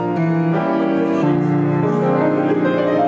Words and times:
Thank 0.00 0.18
you. 2.64 2.99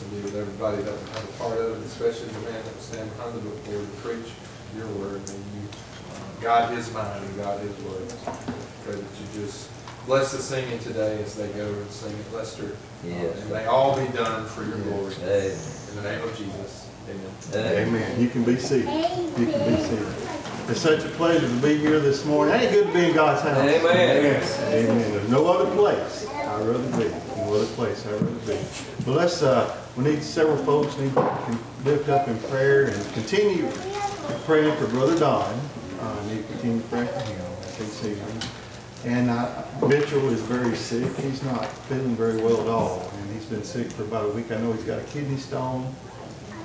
This 0.00 0.02
and 0.02 0.10
be 0.10 0.22
with 0.22 0.36
everybody 0.36 0.82
that 0.82 0.92
will 0.92 1.12
have 1.12 1.24
a 1.24 1.32
part 1.38 1.58
of 1.58 1.80
it, 1.80 1.86
especially 1.86 2.28
the 2.28 2.40
man 2.40 2.54
that 2.54 2.74
will 2.74 2.82
stand 2.82 3.10
behind 3.16 3.34
the 3.34 3.40
bookboard 3.40 3.80
to 3.80 3.96
preach 4.02 4.32
your 4.76 4.86
word. 4.98 5.20
May 5.28 5.34
you 5.34 5.68
uh, 6.12 6.42
guide 6.42 6.76
his 6.76 6.92
mind 6.92 7.24
and 7.24 7.36
guide 7.36 7.60
his 7.60 7.76
words. 7.84 8.14
Pray 8.84 8.94
that 8.94 9.02
you 9.02 9.42
just 9.42 9.70
bless 10.06 10.32
the 10.32 10.38
singing 10.38 10.78
today 10.80 11.22
as 11.22 11.34
they 11.36 11.48
go 11.48 11.66
and 11.66 11.90
sing 11.90 12.14
at 12.18 12.34
Lester. 12.34 12.76
Yes. 13.04 13.40
And 13.40 13.50
may 13.50 13.66
all 13.66 13.98
be 13.98 14.10
done 14.12 14.46
for 14.46 14.64
your 14.64 14.78
glory. 14.78 15.14
Amen. 15.22 15.58
In 15.90 15.96
the 15.96 16.02
name 16.02 16.22
of 16.22 16.36
Jesus, 16.36 16.88
amen. 17.08 17.88
Amen. 17.88 18.20
You 18.20 18.28
can 18.28 18.44
be 18.44 18.56
seated. 18.56 18.88
You 19.38 19.46
can 19.46 19.76
be 19.76 19.82
seated. 19.82 20.08
It's 20.68 20.80
such 20.80 21.04
a 21.04 21.08
pleasure 21.08 21.48
to 21.48 21.54
be 21.56 21.78
here 21.78 21.98
this 21.98 22.24
morning. 22.24 22.54
Ain't 22.54 22.64
it 22.64 22.72
good 22.72 22.86
to 22.86 22.92
be 22.92 23.06
in 23.06 23.14
God's 23.14 23.42
house? 23.42 23.58
Amen. 23.58 24.40
Amen. 24.70 25.12
There's 25.12 25.28
no 25.28 25.46
other 25.48 25.68
place 25.74 26.28
I'd 26.28 26.64
rather 26.64 26.78
be. 26.96 27.08
No 27.36 27.54
other 27.54 27.66
place 27.74 28.06
I'd 28.06 28.12
rather 28.12 28.26
be. 28.46 28.58
Well, 29.04 29.16
let's, 29.16 29.42
uh, 29.42 29.79
we 29.96 30.04
need 30.04 30.22
several 30.22 30.56
folks 30.64 30.96
need 30.98 31.12
to 31.14 31.58
lift 31.84 32.08
up 32.08 32.28
in 32.28 32.38
prayer 32.40 32.86
and 32.86 33.12
continue 33.12 33.68
praying 34.44 34.76
for 34.76 34.86
Brother 34.88 35.18
Don. 35.18 35.60
Uh, 36.00 36.24
need 36.26 36.46
to 36.46 36.52
continue 36.54 36.80
praying 36.82 37.08
for 37.08 37.20
him 37.20 37.50
he's 37.80 38.00
healing. 38.00 38.42
And 39.04 39.30
uh, 39.30 39.64
Mitchell 39.86 40.28
is 40.28 40.40
very 40.42 40.76
sick. 40.76 41.10
He's 41.16 41.42
not 41.42 41.66
feeling 41.88 42.14
very 42.16 42.40
well 42.42 42.60
at 42.60 42.68
all. 42.68 43.10
And 43.16 43.34
he's 43.34 43.46
been 43.46 43.64
sick 43.64 43.90
for 43.90 44.02
about 44.02 44.26
a 44.26 44.32
week. 44.32 44.52
I 44.52 44.56
know 44.56 44.72
he's 44.72 44.84
got 44.84 44.98
a 44.98 45.04
kidney 45.04 45.38
stone 45.38 45.92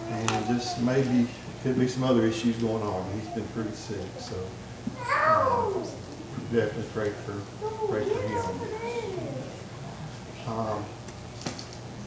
and 0.09 0.29
just 0.47 0.81
maybe 0.81 1.27
could 1.63 1.79
be 1.79 1.87
some 1.87 2.03
other 2.03 2.25
issues 2.25 2.57
going 2.57 2.83
on. 2.83 3.09
He's 3.19 3.29
been 3.29 3.47
pretty 3.47 3.71
sick, 3.71 4.05
so 4.19 4.35
uh, 5.07 5.71
definitely 6.51 6.83
pray 6.93 7.09
for 7.25 7.33
pray 7.87 8.03
for 8.05 8.21
him. 8.21 8.45
Um, 10.47 10.85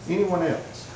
anyone 0.09 0.43
else? 0.43 0.89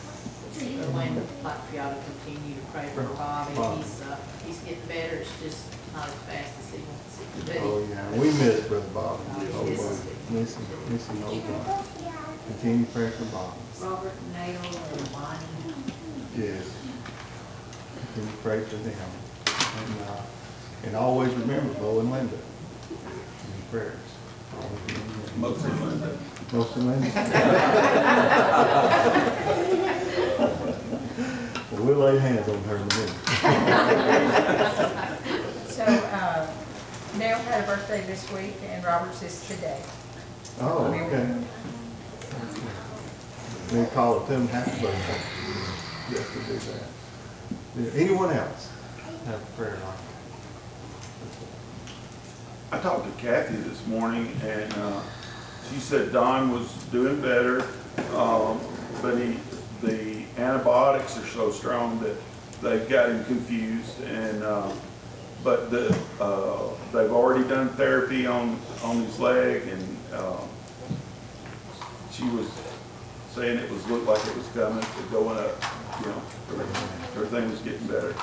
When, 1.43 1.51
like, 1.51 1.59
for 1.67 1.75
y'all 1.77 1.91
to 1.91 1.99
continue 2.23 2.55
to 2.55 2.61
pray 2.73 2.87
for 2.95 3.03
Bobby, 3.19 3.55
Bobby. 3.57 3.83
he's, 3.83 4.01
uh, 4.03 4.17
he's 4.47 4.59
getting 4.61 4.87
better, 4.87 5.17
it's 5.17 5.35
just 5.43 5.67
not 5.93 6.07
as 6.07 6.15
fast 6.31 6.55
as 6.59 6.71
he 6.71 6.79
wants 6.87 7.19
it 7.19 7.27
to 7.35 7.53
be. 7.53 7.59
Oh 7.59 7.83
yeah, 7.91 8.11
we 8.13 8.27
miss 8.39 8.61
Brother 8.69 8.87
Bob. 8.95 9.19
Oh, 9.27 9.43
Oh, 9.55 9.67
yes. 9.67 9.79
Bob. 9.83 9.91
Miss 10.31 10.55
him, 10.57 10.67
miss 10.91 11.07
him, 11.09 11.25
old 11.25 11.43
Bob. 11.49 11.85
Continue 12.47 12.87
praying 12.87 13.13
for 13.13 13.25
Bob. 13.35 13.55
Robert 13.81 14.13
Nail 14.33 14.61
and 14.63 15.13
Lonnie, 15.13 15.75
Yes. 16.39 16.65
Continue 18.15 18.31
to 18.31 18.37
pray 18.43 18.61
for 18.63 18.77
them. 18.77 18.95
And, 18.95 20.01
uh, 20.09 20.23
and 20.87 20.95
always 20.97 21.33
remember 21.35 21.75
Bo 21.75 21.99
and 22.01 22.11
Linda 22.13 22.35
in 22.37 22.39
your 22.39 23.67
prayers. 23.73 23.99
Always 24.55 24.81
remember 24.87 25.19
them. 25.27 25.41
Mostly 25.41 25.71
Linda. 25.73 26.11
Most 26.53 26.77
of 26.77 26.85
them. 26.85 27.03
Well, 31.83 31.97
we'll 31.97 32.13
lay 32.13 32.19
hands 32.21 32.49
on 32.49 32.63
her 32.63 32.77
in 32.77 32.83
a 32.83 32.87
minute. 32.87 33.15
So, 35.67 35.85
uh, 35.85 36.47
Nell 37.17 37.39
had 37.41 37.65
a 37.65 37.67
birthday 37.67 38.03
this 38.07 38.31
week 38.31 38.55
and 38.69 38.85
Robert's 38.85 39.23
is 39.23 39.49
today. 39.49 39.81
Oh, 40.61 40.85
okay. 40.85 41.27
We 43.75 43.87
call 43.87 44.21
it 44.21 44.29
them 44.29 44.47
happy 44.49 44.71
birthday. 44.83 45.21
Yes, 46.11 46.29
we 46.37 46.43
do 46.45 46.59
that. 46.59 46.83
Yeah, 47.97 48.03
Anyone 48.03 48.31
else 48.37 48.69
have 49.25 49.43
a 49.43 49.47
prayer 49.57 49.79
like 49.87 49.99
I 52.71 52.79
talked 52.83 53.07
to 53.07 53.23
Kathy 53.23 53.57
this 53.57 53.85
morning, 53.87 54.29
and 54.45 54.73
uh, 54.75 55.01
she 55.71 55.81
said 55.81 56.13
Don 56.13 56.53
was 56.53 56.71
doing 56.93 57.21
better, 57.21 57.63
um, 58.15 58.61
but 59.01 59.17
he, 59.17 59.37
the 59.83 60.22
antibiotics 60.39 61.19
are 61.19 61.27
so 61.27 61.51
strong 61.51 62.01
that 62.01 62.17
they've 62.63 62.89
got 62.89 63.11
him 63.11 63.25
confused, 63.25 64.01
and, 64.05 64.43
uh, 64.43 64.71
but 65.45 65.71
the, 65.71 65.97
uh, 66.21 66.69
they've 66.93 67.13
already 67.13 67.47
done 67.49 67.69
therapy 67.71 68.27
on, 68.27 68.59
on 68.85 69.03
his 69.05 69.19
leg, 69.19 69.67
and 69.69 69.97
uh, 70.13 70.41
she 72.13 72.25
was 72.31 72.49
saying 73.35 73.59
it 73.59 73.71
was, 73.71 73.87
looked 73.89 74.07
like 74.07 74.25
it 74.27 74.37
was 74.37 74.47
coming, 74.49 74.83
to 74.83 75.03
going 75.11 75.39
up, 75.39 75.65
you 76.01 76.07
know, 76.07 76.23
everything 77.17 77.51
was 77.51 77.61
getting 77.61 77.87
better. 77.87 78.15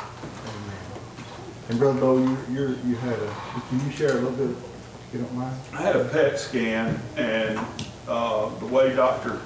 And 1.69 1.77
Brother 1.77 2.00
Bo, 2.00 2.17
you, 2.17 2.38
you're, 2.51 2.69
you 2.85 2.95
had 2.95 3.19
a, 3.19 3.35
can 3.69 3.85
you 3.85 3.91
share 3.91 4.11
a 4.11 4.21
little 4.21 4.31
bit, 4.31 4.50
if 4.50 5.09
you 5.13 5.19
don't 5.19 5.33
mind? 5.35 5.56
I 5.73 5.81
had 5.81 5.95
a 5.95 6.06
PET 6.06 6.39
scan, 6.39 7.00
and 7.15 7.59
uh, 8.07 8.50
the 8.59 8.65
way 8.65 8.95
Dr. 8.95 9.39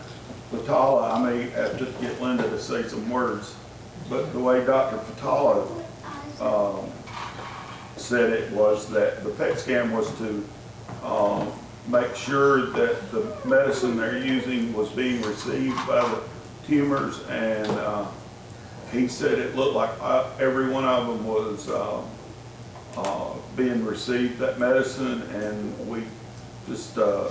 Fatala, 0.54 1.16
I 1.16 1.32
may 1.32 1.50
have 1.50 1.80
to 1.80 1.86
get 2.00 2.22
Linda 2.22 2.44
to 2.44 2.60
say 2.60 2.84
some 2.84 3.10
words, 3.10 3.56
but 4.08 4.32
the 4.34 4.40
way 4.40 4.64
Dr. 4.64 4.98
Fatala 4.98 5.68
um, 6.40 6.92
said 7.98 8.30
it 8.30 8.52
was 8.52 8.88
that 8.90 9.24
the 9.24 9.32
PET 9.32 9.60
scan 9.60 9.92
was 9.92 10.16
to 10.20 10.48
um, 11.04 11.52
make 11.88 12.16
sure 12.16 12.68
that 12.68 13.12
the 13.12 13.36
medicine 13.46 13.98
they're 13.98 14.20
using 14.20 14.72
was 14.74 14.90
being 14.90 15.24
received 15.24 15.76
by 15.88 16.02
the 16.02 16.22
tumors, 16.68 17.24
and 17.30 17.68
uh, 17.68 18.06
he 18.92 19.08
said 19.08 19.40
it 19.40 19.56
looked 19.56 19.76
like 19.76 19.90
uh, 20.02 20.30
every 20.40 20.70
one 20.70 20.86
of 20.86 21.08
them 21.08 21.26
was 21.26 21.68
um, 21.72 22.06
uh, 22.96 23.34
being 23.56 23.84
received 23.84 24.38
that 24.38 24.60
medicine, 24.60 25.24
and 25.34 25.90
we 25.90 26.04
just, 26.68 26.96
uh, 27.00 27.28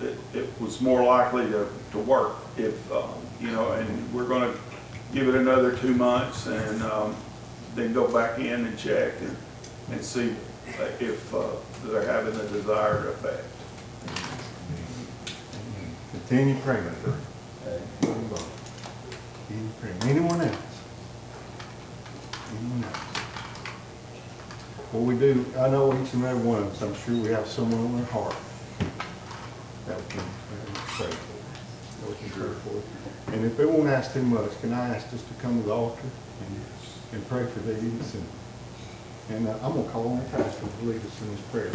it, 0.00 0.18
it 0.34 0.60
was 0.60 0.80
more 0.80 1.04
likely 1.04 1.46
to, 1.46 1.68
to 1.92 1.98
work 2.00 2.34
if, 2.58 2.92
um, 2.92 3.14
you 3.40 3.50
know, 3.50 3.72
and 3.72 4.12
we're 4.12 4.28
gonna 4.28 4.54
give 5.12 5.28
it 5.28 5.34
another 5.34 5.76
two 5.76 5.94
months 5.94 6.46
and, 6.46 6.82
um, 6.82 7.16
then 7.74 7.92
go 7.92 8.08
back 8.12 8.38
in 8.38 8.66
and 8.66 8.78
check 8.78 9.14
and, 9.20 9.36
and 9.92 10.04
see 10.04 10.34
if, 11.00 11.34
uh, 11.34 11.44
they're 11.84 12.06
having 12.06 12.36
the 12.36 12.44
desired 12.48 13.06
effect. 13.06 13.44
Continue 16.12 16.56
praying. 16.62 16.84
Anyone 20.02 20.40
else? 20.40 20.56
Anyone 22.50 22.84
else? 22.84 22.98
Well, 24.92 25.02
we 25.02 25.18
do, 25.18 25.44
I 25.58 25.68
know 25.68 25.92
each 26.02 26.14
and 26.14 26.24
every 26.24 26.42
one 26.42 26.62
of 26.62 26.72
us, 26.72 26.82
I'm 26.82 26.94
sure 26.94 27.22
we 27.22 27.28
have 27.28 27.46
someone 27.46 27.80
on 27.80 28.00
our 28.00 28.06
heart 28.06 28.36
that 29.86 29.98
we 29.98 30.04
can 30.08 30.20
uh, 30.20 30.24
pray 30.74 31.27
that 32.00 32.08
we 32.08 32.28
pray 32.30 32.48
for. 32.64 33.32
And 33.32 33.44
if 33.44 33.58
it 33.58 33.68
won't 33.70 33.88
ask 33.88 34.12
too 34.12 34.22
much, 34.22 34.58
can 34.60 34.72
I 34.72 34.94
ask 34.94 35.12
us 35.12 35.22
to 35.22 35.34
come 35.42 35.60
to 35.60 35.66
the 35.68 35.74
altar 35.74 36.02
and, 36.02 36.60
and 37.12 37.28
pray 37.28 37.46
for 37.46 37.60
these? 37.60 38.14
And, 38.14 38.26
and 39.30 39.48
uh, 39.48 39.58
I'm 39.62 39.74
gonna 39.74 39.88
call 39.90 40.08
on 40.08 40.18
the 40.18 40.24
pastor 40.30 40.66
to 40.66 40.86
lead 40.86 41.04
us 41.04 41.20
in 41.20 41.30
this 41.30 41.40
prayer. 41.52 41.72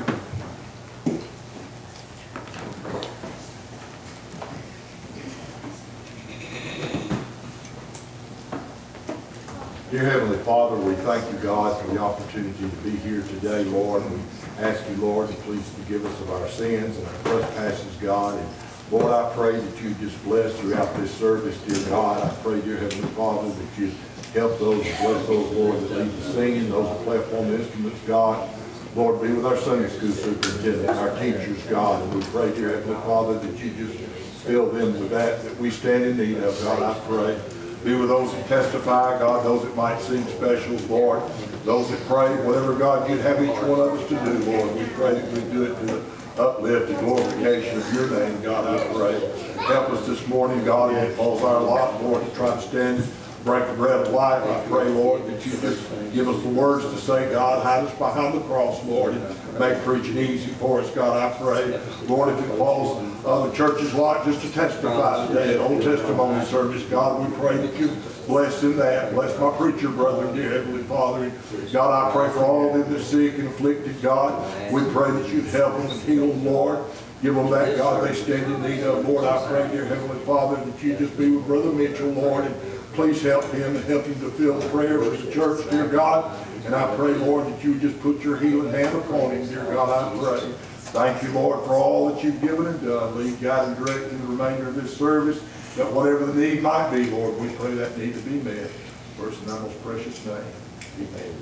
Dear 9.93 10.05
Heavenly 10.09 10.39
Father, 10.39 10.75
we 10.75 10.95
thank 10.95 11.31
you, 11.31 11.37
God, 11.37 11.79
for 11.79 11.91
the 11.91 11.99
opportunity 11.99 12.67
to 12.67 12.75
be 12.77 12.89
here 12.97 13.21
today, 13.21 13.63
Lord. 13.65 14.03
We 14.09 14.19
ask 14.57 14.81
you, 14.89 14.95
Lord, 14.95 15.29
to 15.29 15.35
please 15.43 15.69
forgive 15.69 16.03
us 16.03 16.19
of 16.21 16.31
our 16.31 16.47
sins 16.47 16.97
and 16.97 17.05
our 17.05 17.13
trespasses, 17.21 17.95
God. 17.97 18.39
And 18.39 18.49
Lord, 18.93 19.11
I 19.11 19.33
pray 19.33 19.59
that 19.59 19.81
you 19.81 19.95
just 19.95 20.23
bless 20.23 20.55
throughout 20.59 20.95
this 20.97 21.09
service, 21.15 21.59
dear 21.61 21.89
God. 21.89 22.21
I 22.21 22.31
pray, 22.43 22.61
dear 22.61 22.77
Heavenly 22.77 23.07
Father, 23.15 23.49
that 23.49 23.79
you 23.79 23.91
help 24.35 24.59
those, 24.59 24.83
bless 24.83 25.25
those, 25.25 25.51
Lord, 25.51 25.79
that 25.79 25.91
lead 25.97 26.11
the 26.11 26.21
singing, 26.21 26.69
those 26.69 27.03
the 27.03 27.55
instruments, 27.55 27.99
God. 28.05 28.47
Lord, 28.95 29.19
be 29.19 29.29
with 29.29 29.47
our 29.47 29.57
Sunday 29.57 29.89
school 29.89 30.11
superintendent, 30.11 30.89
our 30.91 31.19
teachers, 31.19 31.63
God. 31.63 32.03
And 32.03 32.13
we 32.13 32.21
pray, 32.29 32.53
dear 32.53 32.69
Heavenly 32.69 33.01
Father, 33.01 33.39
that 33.39 33.59
you 33.59 33.71
just 33.71 33.97
fill 34.45 34.69
them 34.69 34.93
with 34.99 35.09
that 35.09 35.43
that 35.43 35.57
we 35.57 35.71
stand 35.71 36.03
in 36.03 36.15
need 36.15 36.37
of, 36.37 36.55
God, 36.61 36.83
I 36.83 36.99
pray. 37.07 37.41
Be 37.83 37.95
with 37.95 38.09
those 38.09 38.31
that 38.31 38.47
testify, 38.47 39.17
God, 39.17 39.43
those 39.43 39.63
that 39.63 39.75
might 39.75 39.99
sing 40.01 40.23
specials, 40.25 40.87
Lord, 40.87 41.23
those 41.65 41.89
that 41.89 41.99
pray, 42.01 42.29
whatever, 42.45 42.75
God, 42.75 43.09
you'd 43.09 43.21
have 43.21 43.41
each 43.41 43.59
one 43.63 43.79
of 43.79 43.99
us 43.99 44.07
to 44.09 44.15
do, 44.23 44.51
Lord. 44.51 44.75
We 44.75 44.85
pray 44.89 45.15
that 45.15 45.31
we 45.31 45.51
do 45.51 45.63
it 45.63 45.79
to 45.79 45.85
the 45.87 46.22
uplift 46.37 46.89
and 46.89 46.99
glorification 46.99 47.77
of 47.77 47.93
your 47.93 48.09
name, 48.09 48.41
God, 48.41 48.79
I 48.79 48.93
pray. 48.93 49.19
Help 49.65 49.89
us 49.91 50.05
this 50.07 50.27
morning, 50.27 50.63
God, 50.65 50.93
it 50.93 51.15
falls 51.15 51.43
our 51.43 51.61
lot, 51.61 52.01
Lord, 52.03 52.25
to 52.25 52.35
try 52.35 52.55
to 52.55 52.61
stand, 52.61 53.03
break 53.43 53.67
the 53.67 53.73
bread 53.73 54.07
of 54.07 54.11
life. 54.11 54.43
I 54.43 54.67
pray, 54.67 54.85
Lord, 54.89 55.25
that 55.27 55.45
you 55.45 55.51
just 55.51 55.89
give 56.13 56.27
us 56.27 56.41
the 56.41 56.49
words 56.49 56.85
to 56.85 56.97
say, 56.97 57.31
God, 57.31 57.63
hide 57.63 57.83
us 57.85 57.97
behind 57.97 58.33
the 58.33 58.41
cross, 58.41 58.83
Lord, 58.85 59.13
and 59.13 59.59
make 59.59 59.77
preaching 59.83 60.17
easy 60.17 60.51
for 60.53 60.81
us, 60.81 60.89
God, 60.91 61.17
I 61.17 61.37
pray. 61.37 61.79
Lord, 62.07 62.29
if 62.29 62.39
it 62.39 62.57
falls 62.57 62.97
on 63.25 63.49
the 63.49 63.55
church's 63.55 63.93
lot 63.93 64.25
just 64.25 64.41
to 64.41 64.51
testify 64.51 65.27
today, 65.27 65.55
an 65.55 65.61
old 65.61 65.81
testimony 65.83 66.43
service, 66.45 66.83
God, 66.83 67.29
we 67.29 67.37
pray 67.37 67.57
that 67.57 67.75
you 67.79 67.95
Bless 68.27 68.63
in 68.63 68.77
that. 68.77 69.13
Bless 69.13 69.37
my 69.37 69.51
preacher 69.57 69.89
brother, 69.89 70.33
dear 70.33 70.51
Heavenly 70.51 70.83
Father. 70.83 71.31
God, 71.71 72.07
I 72.07 72.11
pray 72.11 72.29
for 72.31 72.45
all 72.45 72.71
them 72.71 72.89
that 72.89 72.99
are 72.99 73.03
sick 73.03 73.37
and 73.37 73.49
afflicted, 73.49 74.01
God. 74.01 74.71
We 74.71 74.81
pray 74.91 75.11
that 75.11 75.29
you'd 75.29 75.45
help 75.47 75.77
them 75.77 75.91
and 75.91 76.01
heal 76.01 76.27
them, 76.27 76.45
Lord. 76.45 76.79
Give 77.21 77.35
them 77.35 77.49
that, 77.51 77.77
God, 77.77 78.07
they 78.07 78.13
stand 78.13 78.51
in 78.51 78.61
need 78.63 78.83
of. 78.83 79.07
Lord, 79.07 79.25
I 79.25 79.45
pray, 79.47 79.67
dear 79.69 79.85
Heavenly 79.85 80.23
Father, 80.25 80.63
that 80.63 80.83
you 80.83 80.95
just 80.95 81.17
be 81.17 81.31
with 81.31 81.45
Brother 81.45 81.71
Mitchell, 81.71 82.09
Lord, 82.09 82.45
and 82.45 82.55
please 82.93 83.21
help 83.21 83.45
him 83.51 83.75
and 83.75 83.85
help 83.85 84.05
him 84.05 84.19
to 84.21 84.31
fill 84.31 84.59
the 84.59 84.69
prayers 84.69 85.07
of 85.07 85.25
the 85.25 85.31
church, 85.31 85.69
dear 85.69 85.87
God. 85.87 86.45
And 86.65 86.73
I 86.73 86.95
pray, 86.95 87.13
Lord, 87.13 87.47
that 87.47 87.63
you 87.63 87.77
just 87.79 87.99
put 88.01 88.21
your 88.21 88.37
healing 88.37 88.71
hand 88.71 88.97
upon 88.97 89.31
him, 89.31 89.47
dear 89.47 89.65
God, 89.65 89.89
I 89.89 90.17
pray. 90.17 90.51
Thank 90.93 91.23
you, 91.23 91.31
Lord, 91.31 91.65
for 91.65 91.73
all 91.73 92.09
that 92.09 92.23
you've 92.23 92.39
given 92.39 92.67
and 92.67 92.81
done. 92.81 93.17
Lead, 93.17 93.41
guide, 93.41 93.69
and 93.69 93.77
direct 93.77 94.11
in 94.11 94.19
the 94.19 94.27
remainder 94.27 94.67
of 94.67 94.75
this 94.75 94.95
service, 94.95 95.41
that 95.75 95.91
whatever 95.91 96.25
the 96.25 96.39
need 96.39 96.61
might 96.61 96.91
be, 96.91 97.09
Lord, 97.09 97.39
we 97.39 97.49
pray 97.55 97.73
that 97.75 97.97
need 97.97 98.13
to 98.13 98.21
be 98.21 98.41
met. 98.41 98.69
First 99.17 99.41
and 99.41 99.51
our 99.51 99.59
most 99.61 99.83
precious 99.83 100.25
name. 100.25 100.43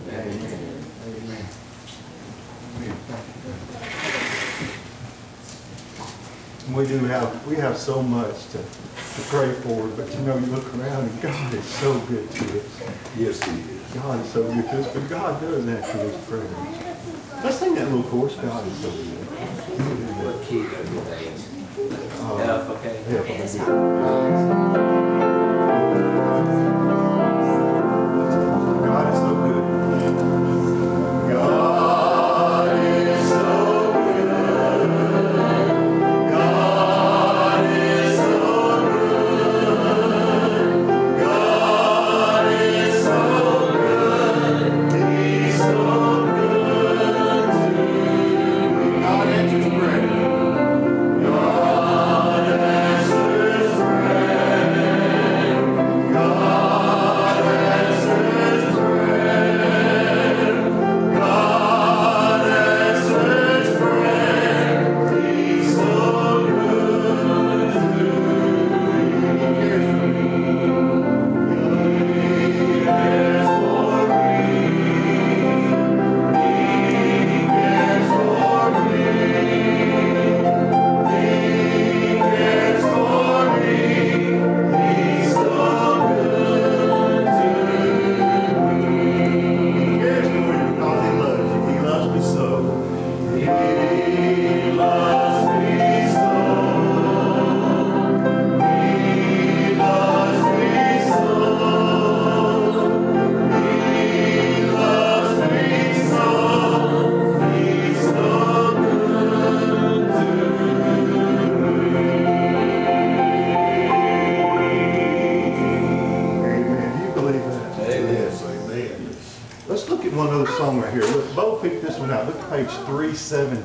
Amen. 0.10 0.82
And 6.68 6.76
we 6.76 6.88
do 6.88 7.00
have, 7.06 7.48
we 7.48 7.56
have 7.58 7.78
so 7.78 8.02
much 8.02 8.46
to, 8.48 8.58
to 8.58 9.22
pray 9.28 9.52
for, 9.54 9.88
but 9.90 10.14
you 10.14 10.22
know, 10.22 10.38
you 10.38 10.46
look 10.48 10.74
around 10.76 11.10
and 11.10 11.22
God 11.22 11.54
is 11.54 11.66
so 11.66 12.00
good 12.02 12.30
to 12.32 12.60
us. 12.60 12.82
Yes, 13.18 13.44
he 13.44 13.52
is. 13.60 13.82
God 13.94 14.20
is 14.24 14.32
so 14.32 14.44
good 14.44 14.64
to 14.64 14.80
us, 14.80 14.94
but 14.94 15.10
God 15.10 15.42
does 15.42 15.68
answer 15.68 15.98
those 15.98 16.16
prayers. 16.26 16.52
Let's 17.44 17.58
sing 17.58 17.76
that 17.76 17.90
little 17.92 18.10
chorus, 18.10 18.36
God 18.36 18.66
is 18.66 18.78
so 18.78 18.90
good. 18.90 19.18
What 20.24 20.44
key 20.48 20.60
are 20.60 20.84
you 20.94 21.61
playing? 22.22 22.50
F, 22.50 22.70
okay? 22.70 22.96
yeah, 23.10 23.24
God 28.86 29.14
is 29.14 29.20
so 29.20 29.41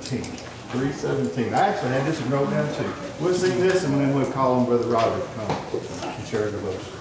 317. 0.07 0.47
317. 0.71 1.55
I 1.55 1.59
actually 1.59 1.91
had 1.91 2.07
this 2.07 2.21
wrote 2.23 2.51
down 2.51 2.73
too. 2.75 2.93
We'll 3.21 3.35
sing 3.35 3.59
this 3.61 3.85
and 3.85 3.95
then 3.95 4.15
we'll 4.15 4.31
call 4.31 4.55
on 4.55 4.67
Brother 4.67 4.87
Robert 4.87 5.21
to 5.21 5.35
come 5.35 6.11
and 6.11 6.27
share 6.29 6.47
the 6.47 6.53
devotion. 6.53 6.93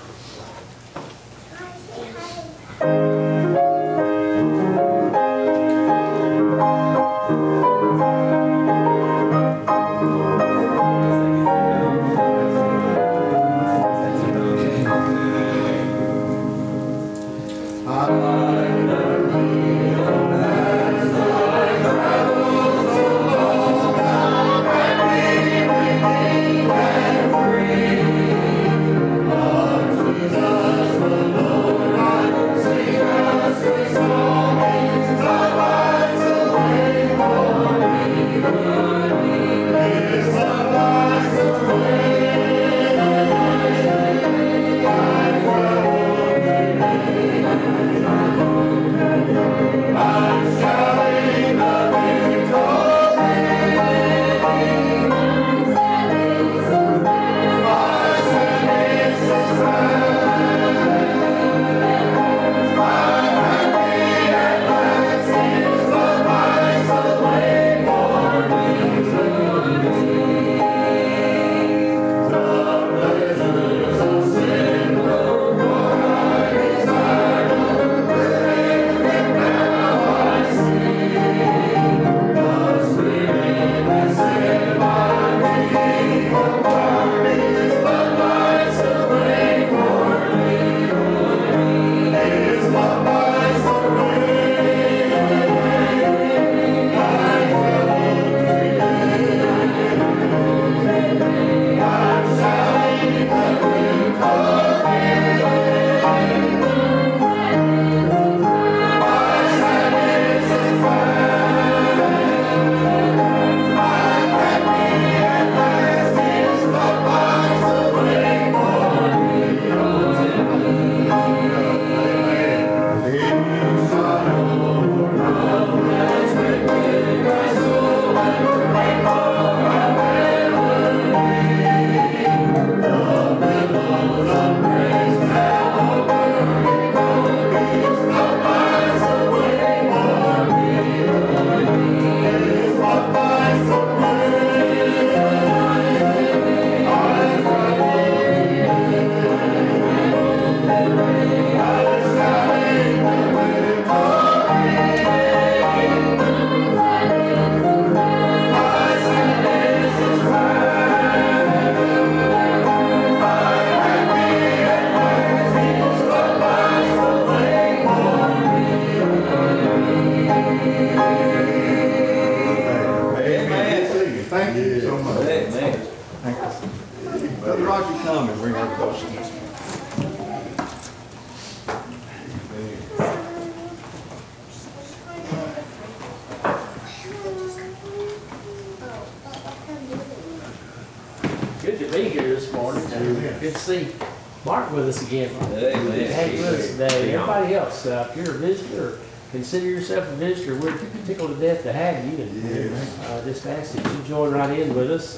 Uh, 197.86 198.08
if 198.10 198.16
you're 198.18 198.36
a 198.36 198.38
visitor, 198.38 198.96
or 198.96 199.00
consider 199.32 199.68
yourself 199.68 200.08
a 200.08 200.16
visitor, 200.16 200.56
we're 200.60 200.78
tickled 201.06 201.36
to 201.36 201.40
death 201.40 201.64
to 201.64 201.72
have 201.74 202.04
you. 202.06 202.24
And 202.24 202.74
uh, 203.06 203.24
just 203.24 203.46
ask 203.46 203.74
that 203.74 203.94
you 203.94 204.04
join 204.04 204.34
right 204.34 204.60
in 204.60 204.74
with 204.76 204.92
us. 204.92 205.16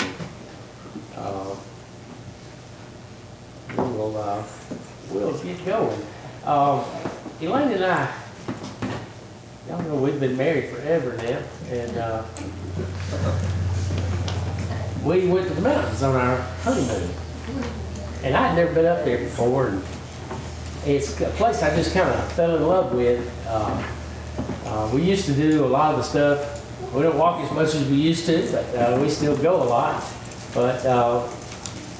Uh, 1.15 1.55
We'll, 3.75 4.17
uh, 4.17 4.43
we'll 5.11 5.37
get 5.43 5.63
going. 5.65 6.01
Uh, 6.43 6.83
Elaine 7.41 7.73
and 7.73 7.85
I, 7.85 8.11
y'all 9.67 9.81
know 9.83 9.95
we've 9.95 10.19
been 10.19 10.37
married 10.37 10.69
forever 10.69 11.15
now, 11.17 11.41
and 11.69 11.97
uh, 11.97 12.23
we 15.03 15.27
went 15.27 15.47
to 15.47 15.53
the 15.53 15.61
mountains 15.61 16.01
on 16.01 16.15
our 16.15 16.37
honeymoon. 16.63 17.09
And 18.23 18.35
I'd 18.35 18.55
never 18.55 18.73
been 18.73 18.85
up 18.85 19.05
there 19.05 19.19
before, 19.19 19.67
and 19.67 19.83
it's 20.87 21.19
a 21.19 21.29
place 21.31 21.61
I 21.63 21.75
just 21.75 21.93
kind 21.93 22.09
of 22.09 22.31
fell 22.33 22.55
in 22.55 22.63
love 22.63 22.93
with. 22.93 23.29
Uh, 23.47 23.83
uh, 24.65 24.91
we 24.93 25.01
used 25.01 25.25
to 25.25 25.33
do 25.33 25.65
a 25.65 25.67
lot 25.67 25.93
of 25.93 25.97
the 25.97 26.03
stuff, 26.03 26.93
we 26.93 27.01
don't 27.01 27.17
walk 27.17 27.43
as 27.43 27.51
much 27.51 27.75
as 27.75 27.87
we 27.89 27.97
used 27.97 28.25
to, 28.27 28.49
but 28.51 28.75
uh, 28.75 28.99
we 29.01 29.09
still 29.09 29.35
go 29.37 29.61
a 29.61 29.65
lot. 29.65 30.03
But 30.53 30.85
uh, 30.85 31.27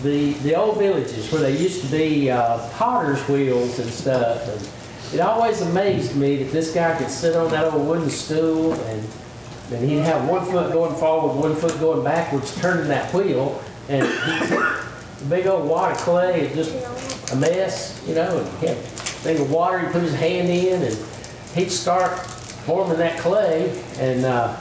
the, 0.03 0.34
the 0.34 0.56
old 0.56 0.77
villages 0.77 1.32
where 1.32 1.41
they 1.41 1.58
used 1.58 1.84
to 1.84 1.91
be 1.91 2.29
uh, 2.29 2.70
potter's 2.74 3.22
wheels 3.27 3.79
and 3.79 3.89
stuff, 3.89 4.48
and 4.48 5.13
it 5.13 5.22
always 5.22 5.62
amazed 5.62 6.15
me 6.15 6.38
that 6.44 6.51
this 6.51 6.74
guy 6.74 6.98
could 6.98 7.10
sit 7.10 7.36
on 7.36 7.51
that 7.51 7.74
old 7.74 7.88
wooden 7.88 8.10
stool 8.10 8.74
and 8.74 9.08
and 9.70 9.89
he'd 9.89 9.98
have 9.98 10.29
one 10.29 10.46
foot 10.46 10.72
going 10.72 10.96
forward, 10.96 11.41
one 11.41 11.53
foot 11.53 11.77
going 11.82 12.01
backwards, 12.01 12.56
turning 12.62 12.88
that 12.88 13.13
wheel, 13.13 13.62
and 13.89 14.03
a 14.06 15.25
big 15.27 15.46
old 15.46 15.67
wad 15.67 15.91
of 15.91 15.98
clay, 15.98 16.48
and 16.48 16.56
just 16.56 16.72
a 17.31 17.36
mess, 17.36 18.03
you 18.07 18.15
know, 18.15 18.38
and 18.38 18.60
he 18.60 18.67
had 18.67 18.77
a 18.77 18.81
thing 18.81 19.41
of 19.41 19.51
water, 19.51 19.79
he'd 19.79 19.91
put 19.91 20.01
his 20.01 20.15
hand 20.15 20.50
in, 20.50 20.81
and 20.81 20.98
he'd 21.53 21.69
start 21.69 22.19
forming 22.19 22.98
that 22.98 23.19
clay, 23.19 23.81
and 24.00 24.25
uh, 24.25 24.55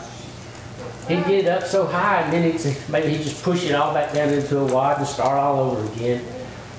he'd 1.09 1.25
get 1.25 1.45
it 1.45 1.49
up 1.49 1.65
so 1.65 1.87
high, 1.87 2.23
and 2.23 2.33
then 2.33 2.51
he'd, 2.51 2.77
maybe 2.89 3.09
he'd 3.09 3.23
just 3.23 3.43
push 3.43 3.65
it 3.65 3.75
all 3.75 3.95
back 3.95 4.13
down 4.13 4.29
into 4.31 4.59
a 4.59 4.73
wad 4.73 4.99
and 4.99 5.07
start 5.07 5.39
all 5.39 5.61
over 5.61 5.93
again. 5.93 6.25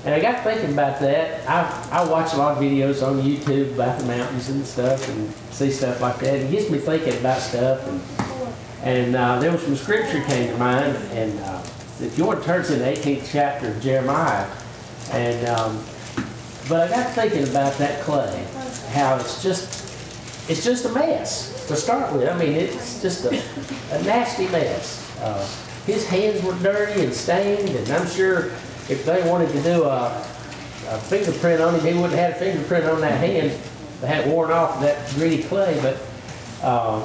And 0.04 0.14
I 0.14 0.20
got 0.20 0.44
thinking 0.44 0.72
about 0.72 1.00
that. 1.00 1.46
I, 1.48 2.00
I 2.00 2.08
watch 2.08 2.32
a 2.32 2.36
lot 2.36 2.56
of 2.56 2.62
videos 2.62 3.06
on 3.06 3.20
YouTube 3.20 3.74
about 3.74 3.98
the 3.98 4.06
mountains 4.06 4.48
and 4.48 4.64
stuff 4.64 5.06
and 5.08 5.30
see 5.50 5.70
stuff 5.70 6.00
like 6.00 6.18
that. 6.20 6.34
It 6.34 6.50
gets 6.50 6.70
me 6.70 6.78
thinking 6.78 7.18
about 7.18 7.40
stuff. 7.40 7.86
And, 7.86 8.00
and 8.84 9.16
uh, 9.16 9.40
there 9.40 9.50
was 9.50 9.60
some 9.62 9.74
scripture 9.74 10.22
came 10.22 10.50
to 10.50 10.56
mind. 10.56 10.96
And 11.10 11.38
uh, 11.40 11.62
if 12.00 12.16
you 12.16 12.24
want 12.24 12.40
to 12.40 12.46
turn 12.46 12.64
to 12.64 12.76
the 12.76 12.84
18th 12.84 13.28
chapter 13.30 13.68
of 13.68 13.82
Jeremiah. 13.82 14.48
And, 15.12 15.48
um, 15.48 15.84
but 16.68 16.88
I 16.92 16.96
got 16.96 17.14
thinking 17.14 17.48
about 17.48 17.76
that 17.78 18.02
clay, 18.02 18.44
how 18.92 19.16
it's 19.16 19.42
just, 19.42 20.50
it's 20.50 20.64
just 20.64 20.84
a 20.84 20.92
mess 20.92 21.66
to 21.68 21.76
start 21.76 22.12
with. 22.12 22.28
I 22.28 22.36
mean, 22.38 22.52
it's 22.52 23.00
just 23.00 23.24
a, 23.24 23.30
a 23.94 24.02
nasty 24.02 24.46
mess. 24.48 25.04
Uh, 25.20 25.46
his 25.86 26.06
hands 26.06 26.42
were 26.42 26.54
dirty 26.58 27.04
and 27.04 27.12
stained, 27.14 27.70
and 27.70 27.90
I'm 27.90 28.06
sure 28.06 28.46
if 28.88 29.04
they 29.06 29.26
wanted 29.28 29.50
to 29.52 29.62
do 29.62 29.84
a, 29.84 30.08
a 30.88 30.98
fingerprint 30.98 31.62
on 31.62 31.74
him, 31.74 31.80
he 31.80 31.94
wouldn't 31.94 32.18
have 32.18 32.32
had 32.32 32.42
a 32.42 32.52
fingerprint 32.52 32.84
on 32.84 33.00
that 33.00 33.18
hand 33.18 33.58
that 34.00 34.06
had 34.06 34.26
worn 34.26 34.50
off 34.50 34.80
that 34.80 35.10
gritty 35.14 35.42
clay. 35.42 35.78
But 35.82 35.98
uh, 36.62 37.00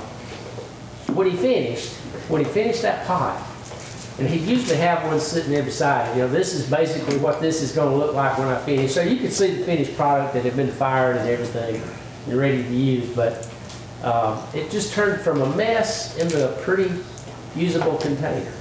when 1.13 1.29
he 1.29 1.37
finished, 1.37 1.93
when 2.27 2.43
he 2.43 2.51
finished 2.51 2.81
that 2.81 3.05
pot, 3.07 3.41
and 4.19 4.27
he'd 4.27 4.41
usually 4.47 4.77
have 4.77 5.03
one 5.05 5.19
sitting 5.19 5.51
there 5.51 5.63
beside 5.63 6.07
him. 6.09 6.17
You 6.17 6.23
know, 6.23 6.29
this 6.29 6.53
is 6.53 6.69
basically 6.69 7.17
what 7.17 7.41
this 7.41 7.61
is 7.61 7.71
going 7.71 7.89
to 7.89 7.97
look 7.97 8.13
like 8.13 8.37
when 8.37 8.47
I 8.47 8.59
finish. 8.59 8.93
So 8.93 9.01
you 9.01 9.17
can 9.17 9.31
see 9.31 9.55
the 9.55 9.65
finished 9.65 9.95
product 9.95 10.33
that 10.35 10.43
had 10.43 10.55
been 10.55 10.71
fired 10.71 11.17
and 11.17 11.27
everything 11.29 11.81
and 12.27 12.37
ready 12.37 12.61
to 12.63 12.69
use. 12.73 13.09
But 13.15 13.49
um, 14.03 14.43
it 14.53 14.69
just 14.69 14.93
turned 14.93 15.21
from 15.21 15.41
a 15.41 15.55
mess 15.55 16.17
into 16.17 16.47
a 16.47 16.61
pretty 16.61 16.93
usable 17.55 17.97
container. 17.97 18.51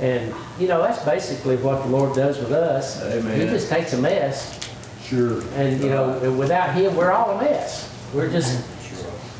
And, 0.00 0.34
you 0.58 0.66
know, 0.66 0.80
that's 0.82 1.04
basically 1.04 1.56
what 1.58 1.82
the 1.84 1.88
Lord 1.88 2.16
does 2.16 2.38
with 2.38 2.52
us. 2.52 3.02
Amen. 3.02 3.38
He 3.40 3.46
just 3.46 3.68
takes 3.68 3.92
a 3.92 3.98
mess, 3.98 4.58
Sure. 5.04 5.42
and, 5.54 5.80
you 5.80 5.90
know, 5.90 6.32
without 6.32 6.74
Him, 6.74 6.96
we're 6.96 7.10
all 7.12 7.38
a 7.38 7.42
mess. 7.42 7.92
We're 8.14 8.30
just, 8.30 8.64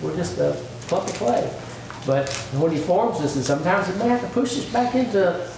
we're 0.03 0.15
just 0.17 0.39
a 0.39 0.63
clump 0.87 1.09
of 1.09 1.15
clay. 1.15 1.51
But 2.07 2.29
when 2.55 2.73
He 2.73 2.79
forms 2.79 3.19
us, 3.21 3.37
and 3.37 3.45
sometimes 3.45 3.87
He 3.89 3.95
may 3.99 4.09
have 4.09 4.21
to 4.21 4.29
push 4.29 4.57
us 4.59 4.65
back 4.67 4.95
into, 4.95 5.49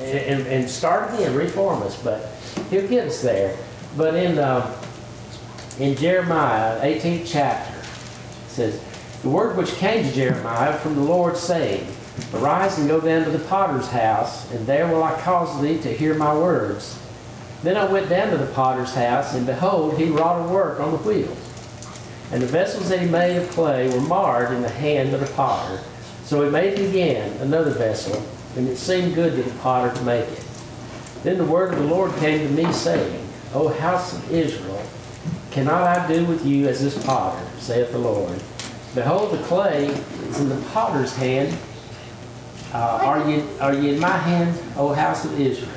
and, 0.00 0.46
and- 0.46 0.70
start 0.70 1.14
again, 1.14 1.34
reform 1.34 1.82
us, 1.82 2.00
but 2.02 2.30
He'll 2.70 2.86
get 2.88 3.08
us 3.08 3.22
there. 3.22 3.56
But 3.96 4.14
in, 4.14 4.38
uh, 4.38 4.74
in 5.78 5.96
Jeremiah, 5.96 6.80
18th 6.80 7.24
chapter, 7.26 7.78
it 7.78 8.50
says, 8.50 8.80
The 9.22 9.28
word 9.28 9.56
which 9.56 9.72
came 9.76 10.04
to 10.04 10.12
Jeremiah 10.12 10.76
from 10.78 10.94
the 10.94 11.02
Lord 11.02 11.36
saying, 11.36 11.86
Arise 12.34 12.78
and 12.78 12.88
go 12.88 13.00
down 13.00 13.24
to 13.24 13.30
the 13.30 13.38
potter's 13.40 13.88
house, 13.88 14.50
and 14.52 14.66
there 14.66 14.86
will 14.88 15.02
I 15.02 15.20
cause 15.20 15.60
thee 15.60 15.78
to 15.82 15.92
hear 15.92 16.14
my 16.14 16.34
words. 16.36 16.98
Then 17.62 17.76
I 17.76 17.90
went 17.90 18.08
down 18.08 18.30
to 18.30 18.38
the 18.38 18.46
potter's 18.46 18.94
house, 18.94 19.34
and 19.34 19.46
behold, 19.46 19.98
he 19.98 20.04
wrought 20.04 20.46
a 20.46 20.52
work 20.52 20.80
on 20.80 20.92
the 20.92 20.98
wheels. 20.98 21.45
And 22.32 22.42
the 22.42 22.46
vessels 22.46 22.88
that 22.88 23.00
he 23.00 23.06
made 23.06 23.36
of 23.36 23.48
clay 23.50 23.88
were 23.88 24.00
marred 24.00 24.52
in 24.52 24.62
the 24.62 24.68
hand 24.68 25.14
of 25.14 25.20
the 25.20 25.32
potter. 25.34 25.80
So 26.24 26.42
he 26.44 26.50
made 26.50 26.78
again 26.78 27.40
another 27.40 27.70
vessel, 27.70 28.20
and 28.56 28.68
it 28.68 28.76
seemed 28.76 29.14
good 29.14 29.36
to 29.36 29.42
the 29.48 29.58
potter 29.60 29.94
to 29.94 30.02
make 30.02 30.28
it. 30.28 30.44
Then 31.22 31.38
the 31.38 31.44
word 31.44 31.72
of 31.72 31.78
the 31.78 31.86
Lord 31.86 32.12
came 32.16 32.46
to 32.46 32.52
me, 32.52 32.72
saying, 32.72 33.26
O 33.54 33.68
house 33.68 34.12
of 34.12 34.32
Israel, 34.32 34.82
cannot 35.52 35.82
I 35.82 36.06
do 36.08 36.24
with 36.26 36.44
you 36.44 36.68
as 36.68 36.82
this 36.82 37.04
potter, 37.06 37.44
saith 37.58 37.92
the 37.92 37.98
Lord? 37.98 38.40
Behold, 38.94 39.30
the 39.30 39.42
clay 39.44 39.86
is 39.86 40.40
in 40.40 40.48
the 40.48 40.60
potter's 40.72 41.14
hand. 41.14 41.56
Uh, 42.72 42.98
are 43.02 43.30
ye 43.30 43.42
are 43.60 43.74
ye 43.74 43.94
in 43.94 44.00
my 44.00 44.16
hand, 44.16 44.58
O 44.76 44.92
house 44.92 45.24
of 45.24 45.38
Israel? 45.38 45.72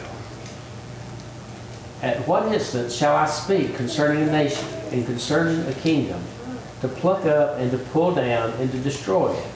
At 2.02 2.26
what 2.28 2.52
instant 2.52 2.92
shall 2.92 3.16
I 3.16 3.26
speak 3.28 3.76
concerning 3.76 4.28
a 4.28 4.32
nation 4.32 4.68
and 4.92 5.06
concerning 5.06 5.68
a 5.68 5.74
kingdom, 5.74 6.22
to 6.82 6.88
pluck 6.88 7.26
up 7.26 7.58
and 7.58 7.72
to 7.72 7.78
pull 7.78 8.14
down 8.14 8.52
and 8.54 8.72
to 8.72 8.78
destroy 8.80 9.34
it? 9.34 9.48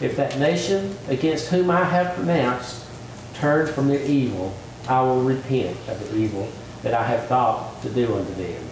If 0.00 0.16
that 0.16 0.38
nation 0.38 0.96
against 1.08 1.48
whom 1.48 1.70
I 1.70 1.84
have 1.84 2.14
pronounced 2.14 2.86
turn 3.34 3.66
from 3.66 3.88
their 3.88 4.04
evil, 4.04 4.54
I 4.88 5.00
will 5.02 5.22
repent 5.22 5.76
of 5.88 6.10
the 6.10 6.16
evil 6.16 6.48
that 6.82 6.94
I 6.94 7.04
have 7.04 7.26
thought 7.26 7.80
to 7.82 7.90
do 7.90 8.14
unto 8.14 8.34
them. 8.34 8.62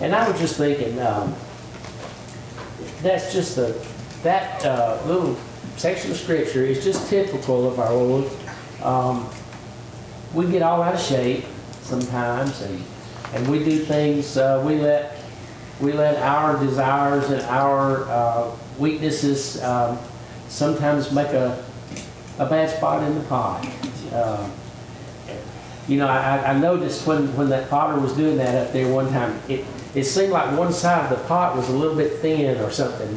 And 0.00 0.14
I 0.14 0.28
was 0.28 0.38
just 0.40 0.56
thinking, 0.56 0.98
um, 1.00 1.34
that's 3.02 3.32
just 3.32 3.56
a, 3.58 3.80
that 4.22 4.64
uh, 4.64 5.00
little 5.06 5.36
section 5.76 6.10
of 6.10 6.16
scripture 6.16 6.64
is 6.64 6.82
just 6.82 7.08
typical 7.08 7.68
of 7.68 7.78
our 7.78 7.94
Lord. 7.94 8.30
Um, 8.82 9.28
we 10.34 10.50
get 10.50 10.62
all 10.62 10.82
out 10.82 10.94
of 10.94 11.00
shape 11.00 11.44
sometimes, 11.82 12.60
and 12.62 12.82
and 13.34 13.48
we 13.48 13.64
do 13.64 13.78
things. 13.78 14.36
Uh, 14.36 14.62
we 14.64 14.76
let 14.76 15.15
we 15.80 15.92
let 15.92 16.16
our 16.22 16.58
desires 16.58 17.30
and 17.30 17.42
our 17.42 18.04
uh, 18.08 18.50
weaknesses 18.78 19.62
um, 19.62 19.98
sometimes 20.48 21.12
make 21.12 21.28
a 21.28 21.62
a 22.38 22.44
bad 22.46 22.68
spot 22.68 23.02
in 23.02 23.14
the 23.14 23.24
pot. 23.24 23.66
Um, 24.12 24.52
you 25.88 25.96
know, 25.98 26.06
I, 26.06 26.50
I 26.52 26.58
noticed 26.58 27.06
when, 27.06 27.34
when 27.36 27.48
that 27.48 27.70
potter 27.70 27.98
was 27.98 28.12
doing 28.14 28.36
that 28.36 28.54
up 28.66 28.72
there 28.74 28.92
one 28.92 29.08
time, 29.10 29.40
it, 29.48 29.64
it 29.94 30.04
seemed 30.04 30.32
like 30.32 30.58
one 30.58 30.72
side 30.72 31.10
of 31.10 31.18
the 31.18 31.24
pot 31.28 31.56
was 31.56 31.68
a 31.70 31.72
little 31.72 31.96
bit 31.96 32.18
thin 32.18 32.60
or 32.60 32.70
something. 32.70 33.08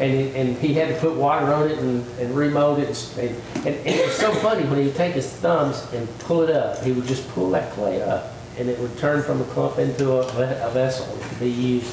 And, 0.00 0.12
it- 0.14 0.34
and 0.36 0.56
he 0.56 0.72
had 0.72 0.88
to 0.88 0.98
put 1.00 1.14
water 1.16 1.52
on 1.52 1.68
it 1.70 1.78
and, 1.80 2.06
and 2.18 2.34
remold 2.34 2.78
it. 2.78 2.88
And, 3.18 3.28
and, 3.56 3.66
and 3.76 3.86
it 3.86 4.06
was 4.06 4.16
so 4.16 4.32
funny 4.36 4.64
when 4.64 4.78
he 4.78 4.84
would 4.86 4.96
take 4.96 5.14
his 5.14 5.30
thumbs 5.30 5.86
and 5.92 6.08
pull 6.20 6.40
it 6.42 6.50
up, 6.50 6.82
he 6.82 6.92
would 6.92 7.06
just 7.06 7.28
pull 7.30 7.50
that 7.50 7.72
clay 7.72 8.00
up 8.02 8.32
and 8.58 8.68
it 8.70 8.78
would 8.78 8.96
turn 8.98 9.22
from 9.22 9.42
a 9.42 9.44
clump 9.46 9.78
into 9.78 10.12
a, 10.12 10.66
a 10.66 10.70
vessel 10.70 11.06
to 11.28 11.34
be 11.34 11.50
used. 11.50 11.92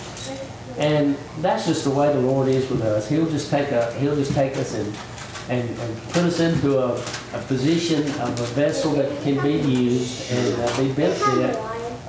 And 0.79 1.17
that's 1.41 1.65
just 1.65 1.83
the 1.83 1.89
way 1.89 2.11
the 2.13 2.21
Lord 2.21 2.47
is 2.47 2.69
with 2.69 2.81
us. 2.81 3.09
He'll 3.09 3.29
just 3.29 3.51
take 3.51 3.69
a, 3.71 3.93
he'll 3.99 4.15
just 4.15 4.33
take 4.33 4.55
us 4.55 4.73
and, 4.73 4.95
and, 5.49 5.69
and 5.69 6.03
put 6.13 6.23
us 6.23 6.39
into 6.39 6.79
a, 6.79 6.93
a 6.93 7.41
position 7.47 8.03
of 8.21 8.39
a 8.39 8.45
vessel 8.55 8.93
that 8.93 9.21
can 9.23 9.43
be 9.43 9.57
used 9.69 10.31
and 10.31 10.61
uh, 10.61 10.77
be 10.77 10.91
benefit, 10.93 11.57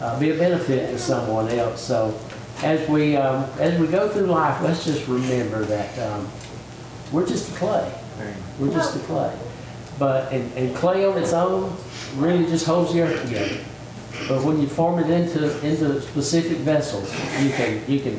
uh, 0.00 0.20
be 0.20 0.30
a 0.30 0.38
benefit 0.38 0.90
to 0.92 0.98
someone 0.98 1.48
else. 1.48 1.80
So 1.80 2.16
as 2.62 2.88
we, 2.88 3.16
um, 3.16 3.44
as 3.58 3.78
we 3.80 3.88
go 3.88 4.08
through 4.08 4.26
life, 4.26 4.62
let's 4.62 4.84
just 4.84 5.08
remember 5.08 5.64
that, 5.64 5.98
um, 5.98 6.28
we're 7.10 7.26
just 7.26 7.50
the 7.50 7.58
clay. 7.58 7.92
We're 8.60 8.72
just 8.72 8.94
the 8.94 9.00
clay. 9.00 9.36
but, 10.00 10.32
and, 10.32 10.50
and 10.56 10.74
clay 10.74 11.04
on 11.04 11.16
its 11.18 11.32
own 11.32 11.76
really 12.16 12.44
just 12.46 12.66
holds 12.66 12.92
the 12.92 13.02
earth 13.02 13.22
together. 13.22 13.58
But 14.26 14.42
when 14.44 14.60
you 14.60 14.66
form 14.66 14.98
it 14.98 15.10
into, 15.10 15.44
into 15.64 16.00
specific 16.00 16.58
vessels, 16.58 17.12
you 17.42 17.50
can, 17.50 17.82
you 17.86 18.00
can, 18.00 18.18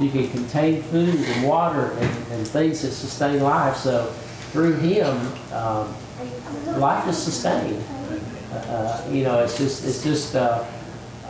you 0.00 0.10
can 0.10 0.28
contain 0.30 0.82
food 0.82 1.14
and 1.14 1.46
water 1.46 1.92
and, 1.92 2.32
and 2.32 2.48
things 2.48 2.82
that 2.82 2.92
sustain 2.92 3.42
life. 3.42 3.76
So 3.76 4.06
through 4.50 4.74
him, 4.74 5.16
um, 5.52 5.94
life 6.78 7.08
is 7.08 7.18
sustained. 7.18 7.82
Uh, 8.52 9.02
you 9.10 9.24
know, 9.24 9.42
it's 9.42 9.56
just, 9.58 9.84
it's 9.84 10.02
just 10.02 10.34
uh, 10.34 10.64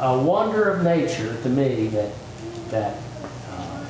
a 0.01 0.19
wonder 0.19 0.71
of 0.71 0.83
nature 0.83 1.41
to 1.43 1.49
me 1.49 1.87
that, 1.89 2.13
that 2.71 2.97
uh, 3.51 3.85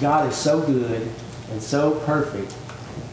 God 0.00 0.28
is 0.28 0.36
so 0.36 0.60
good 0.60 1.10
and 1.50 1.62
so 1.62 1.92
perfect 2.00 2.54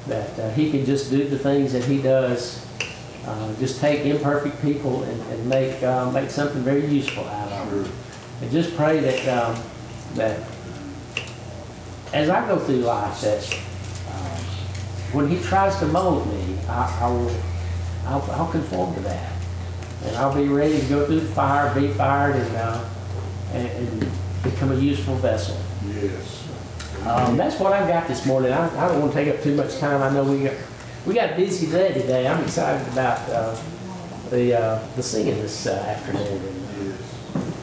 that 0.08 0.40
uh, 0.40 0.50
he 0.52 0.72
can 0.72 0.86
just 0.86 1.10
do 1.10 1.28
the 1.28 1.38
things 1.38 1.74
that 1.74 1.84
he 1.84 2.02
does, 2.02 2.66
uh, 3.26 3.54
just 3.56 3.80
take 3.82 4.06
imperfect 4.06 4.62
people 4.62 5.04
and, 5.04 5.22
and 5.32 5.50
make, 5.50 5.82
uh, 5.84 6.10
make 6.12 6.30
something 6.30 6.62
very 6.62 6.86
useful 6.86 7.26
out 7.26 7.52
of 7.52 7.72
them. 7.72 7.92
And 8.42 8.52
just 8.52 8.76
pray 8.76 9.00
that, 9.00 9.28
um, 9.28 9.64
that 10.14 10.40
as 12.14 12.30
I 12.30 12.48
go 12.48 12.60
through 12.60 12.78
life, 12.78 13.22
that 13.22 13.44
uh, 14.10 14.38
when 15.12 15.28
he 15.28 15.42
tries 15.42 15.78
to 15.80 15.88
mold 15.88 16.28
me, 16.28 16.58
I, 16.68 17.00
I 17.02 17.10
will, 17.10 17.36
I'll, 18.06 18.32
I'll 18.32 18.52
conform 18.52 18.94
to 18.96 19.00
that. 19.02 19.34
And 20.06 20.16
I'll 20.18 20.36
be 20.36 20.48
ready 20.48 20.80
to 20.80 20.86
go 20.86 21.06
through 21.06 21.22
the 21.22 21.34
fire, 21.34 21.74
be 21.74 21.88
fired, 21.94 22.36
and, 22.36 22.56
uh, 22.56 22.90
and, 23.54 23.68
and 23.68 24.12
become 24.44 24.72
a 24.72 24.76
useful 24.76 25.16
vessel. 25.16 25.58
Yes. 25.88 26.48
Um, 27.06 27.38
that's 27.38 27.60
what 27.60 27.74
I've 27.74 27.88
got 27.88 28.08
this 28.08 28.26
morning. 28.26 28.52
I, 28.52 28.68
I 28.86 28.88
don't 28.88 29.02
want 29.02 29.14
to 29.14 29.24
take 29.24 29.34
up 29.34 29.42
too 29.42 29.56
much 29.56 29.80
time. 29.80 30.04
I 30.04 30.14
know 30.14 30.24
we 30.24 30.44
got, 30.44 30.54
we 31.08 31.16
got 31.16 31.34
a 31.34 31.36
busy 31.36 31.72
day 31.72 31.94
today. 31.94 32.28
I'm 32.28 32.44
excited 32.44 32.88
about, 32.94 33.18
uh, 33.30 33.60
the, 34.30 34.60
uh, 34.60 34.88
the 34.96 35.02
singing 35.02 35.36
this 35.36 35.66
uh, 35.66 35.72
afternoon. 35.72 36.42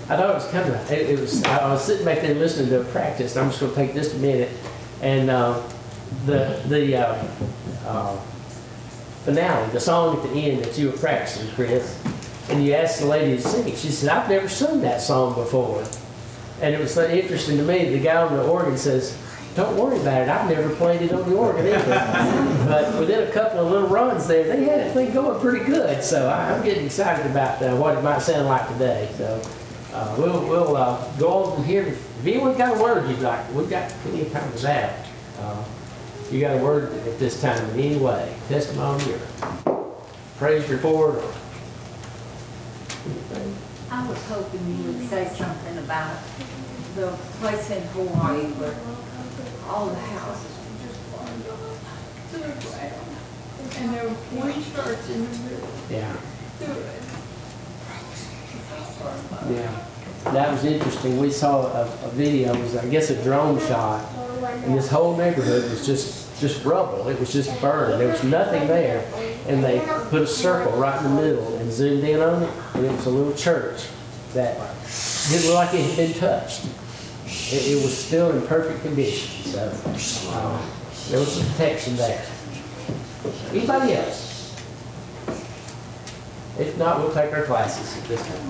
I 0.04 0.16
thought 0.16 0.30
it 0.30 0.34
was 0.34 0.48
kind 0.48 0.68
of, 0.68 0.90
it, 0.92 1.10
it 1.10 1.18
was, 1.18 1.42
I 1.44 1.72
was 1.72 1.82
sitting 1.82 2.04
back 2.04 2.20
there 2.20 2.34
listening 2.34 2.68
to 2.68 2.82
a 2.82 2.84
practice, 2.84 3.36
and 3.36 3.44
I'm 3.44 3.50
just 3.50 3.60
gonna 3.60 3.74
take 3.74 3.94
just 3.94 4.14
a 4.14 4.18
minute. 4.18 4.50
And, 5.00 5.30
uh, 5.30 5.62
the, 6.26 6.60
the, 6.68 6.96
uh, 6.96 7.26
uh, 7.86 8.20
finale, 9.24 9.70
the 9.70 9.80
song 9.80 10.18
at 10.18 10.22
the 10.22 10.30
end 10.30 10.62
that 10.62 10.76
you 10.76 10.90
were 10.90 10.96
practicing, 10.98 11.48
Chris, 11.54 11.98
and 12.50 12.62
you 12.62 12.74
asked 12.74 13.00
the 13.00 13.06
lady 13.06 13.36
to 13.36 13.42
sing 13.42 13.66
it. 13.66 13.78
She 13.78 13.88
said, 13.88 14.10
I've 14.10 14.28
never 14.28 14.48
sung 14.48 14.82
that 14.82 15.00
song 15.00 15.34
before. 15.34 15.82
And 16.60 16.74
it 16.74 16.80
was 16.80 16.92
so 16.92 17.08
interesting 17.08 17.56
to 17.56 17.62
me, 17.62 17.88
the 17.88 17.98
guy 17.98 18.22
on 18.22 18.34
the 18.34 18.44
organ 18.44 18.76
says, 18.76 19.18
don't 19.56 19.76
worry 19.76 19.98
about 20.00 20.22
it, 20.22 20.28
I've 20.28 20.50
never 20.50 20.74
played 20.74 21.00
it 21.00 21.12
on 21.12 21.28
the 21.28 21.36
organ 21.36 21.66
either. 21.66 22.64
But 22.68 22.98
within 22.98 23.28
a 23.28 23.32
couple 23.32 23.60
of 23.60 23.70
little 23.70 23.88
runs 23.88 24.26
there, 24.26 24.44
they 24.44 24.64
had 24.64 24.80
it 24.80 24.92
thing 24.92 25.12
going 25.12 25.40
pretty 25.40 25.64
good. 25.64 26.02
So 26.02 26.28
I'm 26.28 26.62
getting 26.64 26.86
excited 26.86 27.24
about 27.30 27.62
uh, 27.62 27.76
what 27.76 27.96
it 27.96 28.02
might 28.02 28.20
sound 28.20 28.46
like 28.46 28.66
today. 28.68 29.08
So 29.16 29.40
uh, 29.94 30.14
we'll, 30.18 30.46
we'll 30.48 30.76
uh, 30.76 30.98
go 31.18 31.28
on 31.44 31.54
from 31.56 31.64
here. 31.64 31.82
If 31.86 32.26
anyone 32.26 32.56
got 32.58 32.76
a 32.76 32.82
word 32.82 33.08
you'd 33.08 33.20
like, 33.20 33.50
we've 33.54 33.70
got 33.70 33.88
plenty 34.02 34.22
of 34.22 34.32
time 34.32 34.50
for 34.50 34.58
that. 34.58 35.06
Uh, 35.38 35.64
You 36.32 36.40
got 36.40 36.56
a 36.56 36.62
word 36.64 36.92
at 37.06 37.18
this 37.18 37.40
time 37.40 37.62
in 37.70 37.78
any 37.80 37.96
way, 37.96 38.34
testimony 38.48 39.04
or 39.12 39.20
praise 40.38 40.68
report 40.68 41.16
or 41.16 41.32
anything? 43.06 43.54
I 43.90 44.08
was 44.08 44.18
hoping 44.26 44.60
you 44.66 44.92
would 44.92 45.08
say 45.08 45.28
something 45.36 45.78
about 45.78 46.16
the 46.96 47.08
place 47.38 47.70
in 47.70 47.82
Hawaii 47.94 48.46
where 48.58 48.74
all 49.68 49.86
the 49.86 50.00
houses 50.16 50.54
were 50.58 50.76
just 50.86 50.98
burned 51.12 51.46
up 51.52 51.60
to 52.32 52.36
the 52.38 52.52
ground. 52.66 53.10
And 53.76 53.94
there 53.94 54.08
were 54.08 54.18
twenty 54.32 54.62
churches 54.74 55.10
in 55.10 55.20
the 55.30 55.38
middle. 55.50 55.68
Yeah. 55.90 56.16
Yeah. 59.50 59.84
That 60.32 60.50
was 60.50 60.64
interesting. 60.64 61.18
We 61.18 61.30
saw 61.30 61.66
a, 61.66 61.82
a 61.82 62.10
video, 62.10 62.54
it 62.54 62.60
was, 62.60 62.76
I 62.76 62.88
guess, 62.88 63.10
a 63.10 63.22
drone 63.22 63.58
shot, 63.60 64.04
and 64.64 64.76
this 64.76 64.88
whole 64.88 65.16
neighborhood 65.16 65.70
was 65.70 65.86
just, 65.86 66.40
just 66.40 66.64
rubble. 66.64 67.08
It 67.08 67.20
was 67.20 67.32
just 67.32 67.60
burned. 67.60 68.00
There 68.00 68.08
was 68.08 68.24
nothing 68.24 68.66
there. 68.66 69.06
And 69.46 69.62
they 69.62 69.80
put 70.08 70.22
a 70.22 70.26
circle 70.26 70.72
right 70.72 70.96
in 71.04 71.14
the 71.14 71.22
middle 71.22 71.56
and 71.58 71.70
zoomed 71.70 72.04
in 72.04 72.20
on 72.20 72.42
it, 72.42 72.50
and 72.74 72.86
it 72.86 72.92
was 72.92 73.06
a 73.06 73.10
little 73.10 73.34
church 73.34 73.86
that 74.32 74.56
didn't 75.30 75.46
look 75.46 75.56
like 75.56 75.74
it 75.74 75.82
had 75.84 75.96
been 75.96 76.14
touched. 76.14 76.64
It, 77.26 77.72
it 77.72 77.82
was 77.82 77.96
still 77.96 78.30
in 78.30 78.46
perfect 78.46 78.82
condition, 78.82 79.28
so, 79.44 80.30
uh, 80.30 80.66
there 81.10 81.20
was 81.20 81.38
protection 81.50 81.96
there. 81.96 82.24
Anybody 83.50 83.92
else? 83.94 84.23
If 86.56 86.78
not, 86.78 87.00
we'll 87.00 87.12
take 87.12 87.32
our 87.32 87.42
classes 87.42 87.96
at 88.00 88.08
this 88.08 88.24
time. 88.28 88.44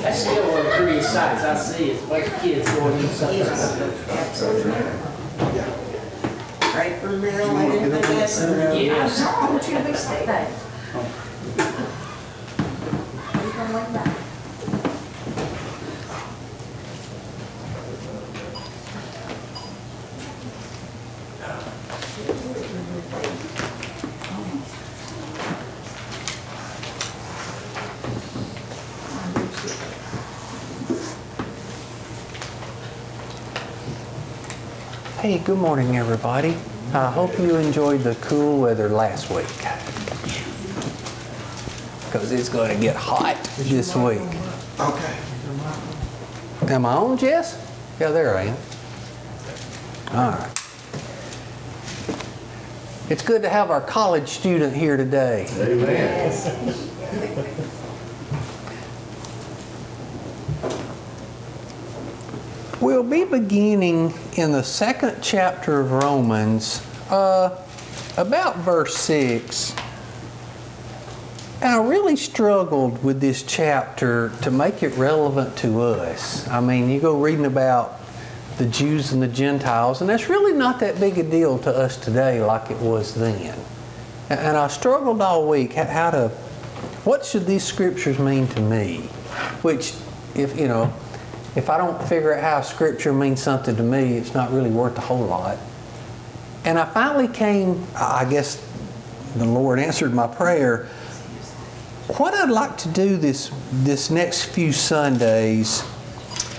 That's 0.00 0.20
still 0.20 0.48
one 0.48 0.60
of 0.60 0.64
the 0.64 0.70
prettiest 0.70 1.12
sights 1.12 1.44
I 1.44 1.54
see 1.58 1.90
is 1.90 2.02
a 2.02 2.06
bunch 2.06 2.28
of 2.28 2.40
kids 2.40 2.66
going 2.74 2.98
in 2.98 3.08
something. 3.08 3.40
Right 6.74 6.98
from 6.98 7.20
Maryland, 7.20 7.72
everything 7.72 8.18
else. 8.20 8.40
Yes. 8.40 9.20
I 9.20 9.50
want 9.50 9.68
you 9.68 9.76
to 9.76 9.84
be 9.84 9.92
safe. 9.92 10.67
Hey, 35.20 35.38
good 35.38 35.58
morning, 35.58 35.96
everybody. 35.96 36.56
I 36.94 37.10
hope 37.10 37.36
you 37.40 37.56
enjoyed 37.56 38.02
the 38.02 38.14
cool 38.20 38.60
weather 38.60 38.88
last 38.88 39.30
week. 39.30 39.48
Because 42.04 42.30
it's 42.30 42.48
going 42.48 42.72
to 42.72 42.80
get 42.80 42.94
hot 42.94 43.36
this 43.58 43.96
week. 43.96 44.20
Okay. 44.78 45.18
Am 46.72 46.86
I 46.86 46.92
on, 46.92 47.18
Jess? 47.18 47.58
Yeah, 47.98 48.10
there 48.10 48.36
I 48.36 48.42
am. 48.44 48.56
All 50.12 50.30
right. 50.30 50.62
It's 53.10 53.24
good 53.24 53.42
to 53.42 53.48
have 53.48 53.72
our 53.72 53.80
college 53.80 54.28
student 54.28 54.76
here 54.76 54.96
today. 54.96 55.48
Amen. 55.58 56.88
We'll 62.80 62.97
be 63.08 63.24
beginning 63.24 64.12
in 64.36 64.52
the 64.52 64.62
second 64.62 65.16
chapter 65.22 65.80
of 65.80 65.92
Romans, 65.92 66.84
uh, 67.10 67.64
about 68.16 68.56
verse 68.58 68.96
6. 68.96 69.74
And 71.60 71.72
I 71.72 71.82
really 71.82 72.16
struggled 72.16 73.02
with 73.02 73.20
this 73.20 73.42
chapter 73.42 74.30
to 74.42 74.50
make 74.50 74.82
it 74.82 74.94
relevant 74.94 75.56
to 75.58 75.80
us. 75.80 76.46
I 76.48 76.60
mean, 76.60 76.90
you 76.90 77.00
go 77.00 77.18
reading 77.18 77.46
about 77.46 78.00
the 78.58 78.66
Jews 78.66 79.12
and 79.12 79.22
the 79.22 79.28
Gentiles, 79.28 80.00
and 80.00 80.10
that's 80.10 80.28
really 80.28 80.52
not 80.52 80.80
that 80.80 81.00
big 81.00 81.16
a 81.18 81.22
deal 81.22 81.58
to 81.60 81.70
us 81.70 81.96
today 81.96 82.42
like 82.42 82.70
it 82.70 82.78
was 82.78 83.14
then. 83.14 83.54
And- 84.28 84.56
I 84.56 84.68
struggled 84.68 85.22
all 85.22 85.48
week 85.48 85.72
how 85.72 86.10
to, 86.10 86.28
what 87.04 87.24
should 87.24 87.46
these 87.46 87.64
scriptures 87.64 88.18
mean 88.18 88.46
to 88.48 88.60
me? 88.60 89.08
Which, 89.62 89.94
if, 90.34 90.58
you 90.58 90.68
know, 90.68 90.92
if 91.58 91.68
I 91.68 91.76
don't 91.76 92.00
figure 92.08 92.32
out 92.32 92.40
how 92.40 92.60
scripture 92.60 93.12
means 93.12 93.42
something 93.42 93.74
to 93.74 93.82
me, 93.82 94.16
it's 94.16 94.32
not 94.32 94.52
really 94.52 94.70
worth 94.70 94.96
a 94.96 95.00
whole 95.00 95.26
lot. 95.26 95.58
And 96.64 96.78
I 96.78 96.84
finally 96.84 97.26
came, 97.26 97.84
I 97.96 98.24
guess 98.30 98.64
the 99.34 99.44
Lord 99.44 99.80
answered 99.80 100.14
my 100.14 100.28
prayer. 100.28 100.86
what 102.16 102.32
I'd 102.32 102.48
like 102.48 102.78
to 102.78 102.88
do 102.90 103.16
this 103.16 103.50
this 103.72 104.08
next 104.08 104.44
few 104.44 104.72
Sundays, 104.72 105.82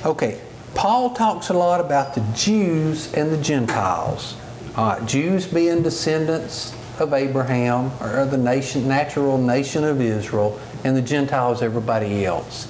okay, 0.05 0.41
Paul 0.75 1.11
talks 1.11 1.47
a 1.47 1.53
lot 1.53 1.79
about 1.79 2.13
the 2.13 2.21
Jews 2.35 3.13
and 3.13 3.31
the 3.31 3.41
Gentiles. 3.41 4.35
Jews 5.05 5.47
being 5.47 5.81
descendants 5.81 6.75
of 6.99 7.13
Abraham 7.13 7.91
or 8.01 8.25
the 8.25 8.37
nation, 8.37 8.85
natural 8.85 9.37
nation 9.37 9.85
of 9.85 10.01
Israel, 10.01 10.59
and 10.83 10.95
the 10.95 11.01
Gentiles, 11.01 11.61
everybody 11.61 12.25
else. 12.25 12.67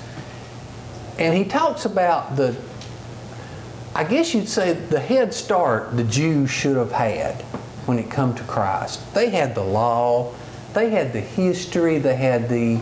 And 1.20 1.36
he 1.36 1.44
talks 1.44 1.84
about 1.84 2.38
the, 2.38 2.56
I 3.94 4.06
guess 4.06 4.34
you'd 4.34 4.48
say, 4.48 4.74
the 4.74 5.02
head 5.02 5.34
start 5.34 5.96
the 5.96 6.06
Jews 6.06 6.50
should 6.50 6.78
have 6.78 6.94
had 6.94 7.36
when 7.86 8.00
it 8.00 8.10
come 8.10 8.34
to 8.36 8.44
Christ. 8.44 9.14
They 9.14 9.30
had 9.30 9.54
the 9.54 9.64
law, 9.64 10.34
they 10.74 10.90
had 10.90 11.12
the 11.12 11.20
history, 11.20 12.00
they 12.00 12.16
had 12.16 12.48
the, 12.48 12.80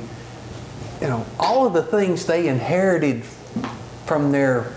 you 1.02 1.08
know, 1.08 1.26
all 1.39 1.65
of 1.65 1.73
the 1.73 1.82
things 1.82 2.28
they 2.28 2.47
inherited 2.47 3.23
from 4.06 4.32
their 4.32 4.71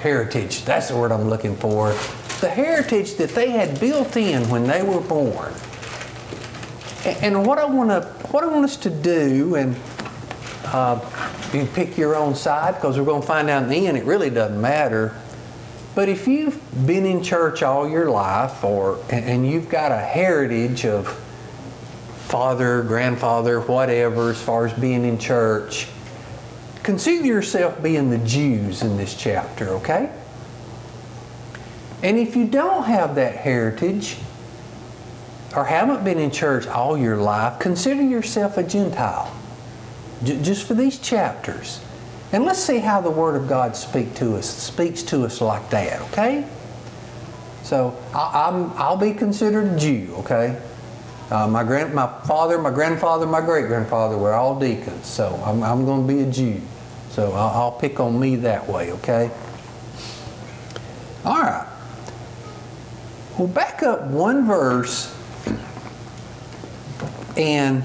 heritage. 0.00 0.64
That's 0.64 0.88
the 0.88 0.96
word 0.96 1.12
I'm 1.12 1.28
looking 1.28 1.54
for. 1.56 1.90
The 2.40 2.48
heritage 2.48 3.16
that 3.16 3.30
they 3.30 3.50
had 3.50 3.78
built 3.78 4.16
in 4.16 4.48
when 4.48 4.66
they 4.66 4.82
were 4.82 5.02
born. 5.02 5.52
And 7.04 7.46
what 7.46 7.58
I 7.58 7.66
want 7.66 7.90
to, 7.90 8.08
what 8.28 8.42
I 8.42 8.46
want 8.46 8.64
us 8.64 8.76
to 8.78 8.90
do, 8.90 9.56
and 9.56 9.76
uh, 10.72 11.00
you 11.52 11.66
pick 11.66 11.98
your 11.98 12.16
own 12.16 12.34
side 12.34 12.74
because 12.74 12.98
we're 12.98 13.04
going 13.04 13.20
to 13.20 13.26
find 13.26 13.50
out 13.50 13.64
in 13.64 13.68
the 13.68 13.86
end 13.86 13.96
it 13.96 14.04
really 14.04 14.30
doesn't 14.30 14.60
matter. 14.60 15.14
But 15.94 16.08
if 16.08 16.28
you've 16.28 16.86
been 16.86 17.04
in 17.04 17.22
church 17.22 17.62
all 17.62 17.88
your 17.88 18.10
life, 18.10 18.62
or 18.62 19.02
and 19.10 19.48
you've 19.48 19.68
got 19.68 19.90
a 19.90 19.98
heritage 19.98 20.84
of 20.84 21.08
father, 22.28 22.82
grandfather, 22.82 23.60
whatever, 23.60 24.30
as 24.30 24.40
far 24.40 24.66
as 24.66 24.72
being 24.74 25.04
in 25.04 25.18
church, 25.18 25.88
consider 26.84 27.26
yourself 27.26 27.82
being 27.82 28.10
the 28.10 28.18
Jews 28.18 28.82
in 28.82 28.96
this 28.96 29.16
chapter, 29.16 29.70
okay? 29.70 30.12
And 32.02 32.16
if 32.16 32.36
you 32.36 32.46
don't 32.46 32.84
have 32.84 33.16
that 33.16 33.34
heritage, 33.34 34.16
or 35.56 35.64
haven't 35.64 36.04
been 36.04 36.18
in 36.18 36.30
church 36.30 36.66
all 36.68 36.96
your 36.96 37.16
life, 37.16 37.58
consider 37.58 38.02
yourself 38.02 38.56
a 38.56 38.62
Gentile. 38.62 39.36
J- 40.22 40.42
just 40.42 40.66
for 40.66 40.74
these 40.74 40.98
chapters. 40.98 41.80
And 42.32 42.44
let's 42.44 42.60
see 42.60 42.78
how 42.78 43.00
the 43.00 43.10
Word 43.10 43.34
of 43.34 43.48
God 43.48 43.74
speak 43.76 44.14
to 44.16 44.36
us, 44.36 44.48
speaks 44.48 45.02
to 45.04 45.24
us 45.24 45.40
like 45.40 45.68
that, 45.70 46.00
okay? 46.12 46.46
So 47.62 47.96
I, 48.14 48.48
I'm, 48.48 48.70
I'll 48.74 48.96
be 48.96 49.12
considered 49.12 49.74
a 49.74 49.78
Jew, 49.78 50.14
okay? 50.18 50.60
Uh, 51.30 51.46
my, 51.48 51.64
grand, 51.64 51.94
my 51.94 52.06
father, 52.24 52.58
my 52.58 52.70
grandfather, 52.70 53.26
my 53.26 53.40
great 53.40 53.66
grandfather 53.66 54.16
were 54.16 54.32
all 54.32 54.58
deacons, 54.58 55.06
so 55.06 55.40
I'm, 55.44 55.62
I'm 55.62 55.84
going 55.84 56.06
to 56.06 56.12
be 56.12 56.20
a 56.20 56.30
Jew. 56.30 56.60
So 57.10 57.32
I'll, 57.32 57.48
I'll 57.48 57.72
pick 57.72 57.98
on 57.98 58.18
me 58.18 58.36
that 58.36 58.68
way, 58.68 58.92
okay? 58.92 59.30
All 61.24 61.40
right. 61.40 61.66
We'll 63.38 63.48
back 63.48 63.82
up 63.82 64.06
one 64.06 64.46
verse 64.46 65.16
and 67.36 67.84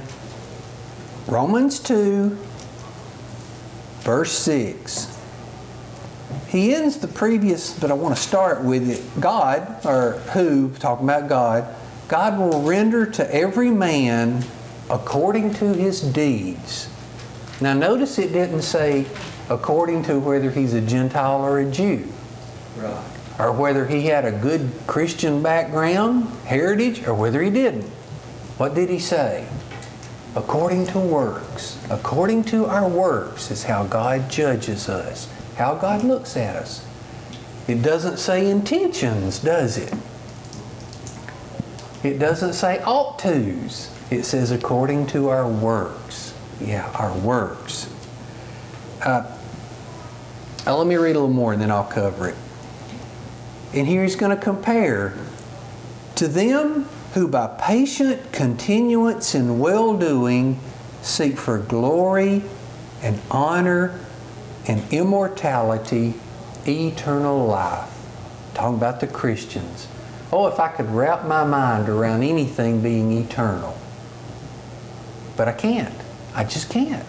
Romans 1.28 1.80
2, 1.80 2.38
verse 4.02 4.32
6. 4.32 5.12
He 6.48 6.74
ends 6.74 6.98
the 6.98 7.08
previous, 7.08 7.78
but 7.78 7.90
I 7.92 7.96
want 7.96 8.16
to 8.16 8.22
start 8.22 8.64
with 8.64 8.90
it. 8.90 9.02
God, 9.20 9.84
or 9.86 10.14
who, 10.34 10.70
talking 10.74 11.06
about 11.06 11.28
God, 11.28 11.76
God 12.08 12.38
will 12.38 12.62
render 12.62 13.06
to 13.08 13.36
every 13.36 13.72
man 13.72 14.44
according 14.90 15.56
to 15.56 15.74
his 15.74 16.02
deeds. 16.02 16.88
Now, 17.60 17.74
notice 17.74 18.20
it 18.20 18.32
didn't 18.32 18.62
say 18.62 19.08
according 19.50 20.04
to 20.04 20.20
whether 20.20 20.52
he's 20.52 20.74
a 20.74 20.82
Gentile 20.82 21.42
or 21.42 21.60
a 21.60 21.70
Jew 21.72 22.08
Right. 22.78 23.04
or 23.40 23.52
whether 23.52 23.88
he 23.88 24.06
had 24.06 24.26
a 24.26 24.32
good 24.32 24.70
Christian 24.86 25.42
background, 25.42 26.26
heritage, 26.46 27.08
or 27.08 27.16
whether 27.16 27.42
he 27.42 27.50
didn't. 27.50 27.90
What 28.58 28.76
did 28.76 28.90
he 28.90 29.00
say? 29.00 29.48
According 30.36 30.88
to 30.88 31.00
works. 31.00 31.80
According 31.90 32.44
to 32.46 32.66
our 32.66 32.88
works 32.88 33.52
is 33.52 33.64
how 33.64 33.86
God 33.86 34.30
judges 34.30 34.90
us, 34.90 35.30
how 35.56 35.76
God 35.76 36.04
looks 36.04 36.36
at 36.36 36.58
us. 36.58 36.86
It 37.68 37.82
doesn't 37.82 38.18
say 38.18 38.50
intentions, 38.50 39.40
does 39.40 39.78
it? 39.78 39.94
It 42.04 42.20
doesn't 42.20 42.54
say 42.54 42.80
ought 42.84 43.18
tos. 43.18 43.90
It 44.12 44.24
says 44.24 44.52
according 44.52 45.08
to 45.08 45.30
our 45.30 45.48
works. 45.48 46.34
Yeah, 46.60 46.90
our 46.92 47.18
works. 47.18 47.90
Uh, 49.02 49.32
let 50.68 50.86
me 50.86 50.96
read 50.96 51.16
a 51.16 51.20
little 51.20 51.30
more 51.30 51.54
and 51.54 51.62
then 51.62 51.72
I'll 51.72 51.84
cover 51.84 52.30
it. 52.30 52.36
And 53.74 53.88
here 53.88 54.04
he's 54.04 54.16
going 54.16 54.36
to 54.36 54.42
compare 54.42 55.18
to 56.16 56.28
them 56.28 56.88
who 57.16 57.30
by 57.30 57.48
patient 57.48 58.34
continuance 58.34 59.34
in 59.34 59.58
well 59.58 59.98
doing 59.98 60.60
seek 61.02 61.38
for 61.38 61.58
glory 61.58 62.44
and 63.02 63.18
honor 63.32 63.98
and 64.68 64.84
immortality, 64.92 66.14
eternal 66.68 67.46
life. 67.48 67.90
Talking 68.54 68.76
about 68.76 69.00
the 69.00 69.08
Christians. 69.08 69.88
Oh, 70.34 70.48
if 70.48 70.60
I 70.60 70.68
could 70.68 70.90
wrap 70.90 71.26
my 71.26 71.46
mind 71.46 71.88
around 71.88 72.24
anything 72.24 72.82
being 72.82 73.14
eternal. 73.14 73.78
But 75.38 75.48
I 75.48 75.54
can't. 75.54 75.96
I 76.34 76.44
just 76.44 76.70
can't. 76.70 77.08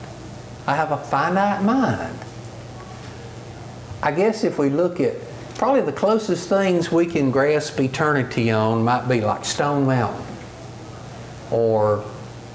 I 0.68 0.76
have 0.76 0.92
a 0.92 0.98
finite 0.98 1.64
mind. 1.64 2.18
I 4.00 4.12
guess 4.12 4.44
if 4.44 4.56
we 4.56 4.70
look 4.70 5.00
at 5.00 5.16
probably 5.56 5.82
the 5.82 5.92
closest 5.92 6.48
things 6.48 6.92
we 6.92 7.06
can 7.06 7.30
grasp 7.30 7.80
eternity 7.80 8.50
on 8.50 8.84
might 8.84 9.08
be 9.08 9.20
like 9.20 9.44
Stone 9.44 9.86
Mountain 9.86 10.24
or 11.50 12.04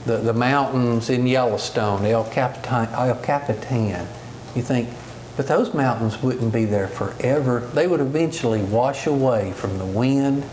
the, 0.06 0.18
the 0.18 0.34
mountains 0.34 1.10
in 1.10 1.26
Yellowstone, 1.26 2.06
El 2.06 2.24
Capitan, 2.30 2.88
El 2.94 3.16
Capitan. 3.16 4.08
You 4.56 4.62
think, 4.62 4.90
but 5.38 5.48
those 5.48 5.74
mountains 5.74 6.22
wouldn't 6.22 6.52
be 6.52 6.66
there 6.66 6.88
forever. 6.88 7.60
They 7.74 7.88
would 7.88 8.02
eventually 8.02 8.62
wash 8.62 9.08
away 9.08 9.54
from 9.54 9.78
the 9.78 9.86
wind. 9.86 10.44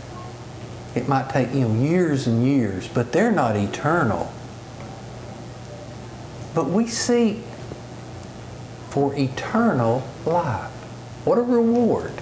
It 0.95 1.07
might 1.07 1.29
take 1.29 1.53
you 1.53 1.67
know 1.67 1.73
years 1.83 2.27
and 2.27 2.45
years, 2.45 2.87
but 2.87 3.11
they're 3.11 3.31
not 3.31 3.55
eternal. 3.55 4.31
But 6.55 6.69
we 6.69 6.87
seek 6.87 7.37
for 8.89 9.15
eternal 9.15 10.07
life. 10.25 10.71
What 11.25 11.37
a 11.37 11.43
reward. 11.43 12.13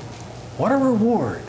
What 0.57 0.71
a 0.71 0.77
reward. 0.77 1.41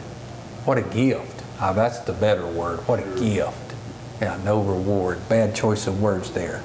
What 0.64 0.76
a 0.76 0.82
gift. 0.82 1.42
Ah, 1.60 1.72
that's 1.72 2.00
the 2.00 2.12
better 2.12 2.46
word. 2.46 2.80
What 2.80 3.00
a 3.00 3.20
gift. 3.20 3.74
Yeah, 4.20 4.38
no 4.44 4.60
reward. 4.60 5.26
Bad 5.28 5.54
choice 5.54 5.86
of 5.86 6.02
words 6.02 6.30
there. 6.32 6.62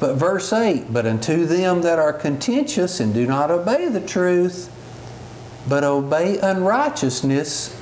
But 0.00 0.14
verse 0.14 0.52
8 0.52 0.92
But 0.92 1.06
unto 1.06 1.44
them 1.44 1.82
that 1.82 1.98
are 1.98 2.12
contentious 2.12 3.00
and 3.00 3.12
do 3.12 3.26
not 3.26 3.50
obey 3.50 3.88
the 3.88 4.00
truth, 4.00 4.70
but 5.68 5.84
obey 5.84 6.38
unrighteousness, 6.38 7.78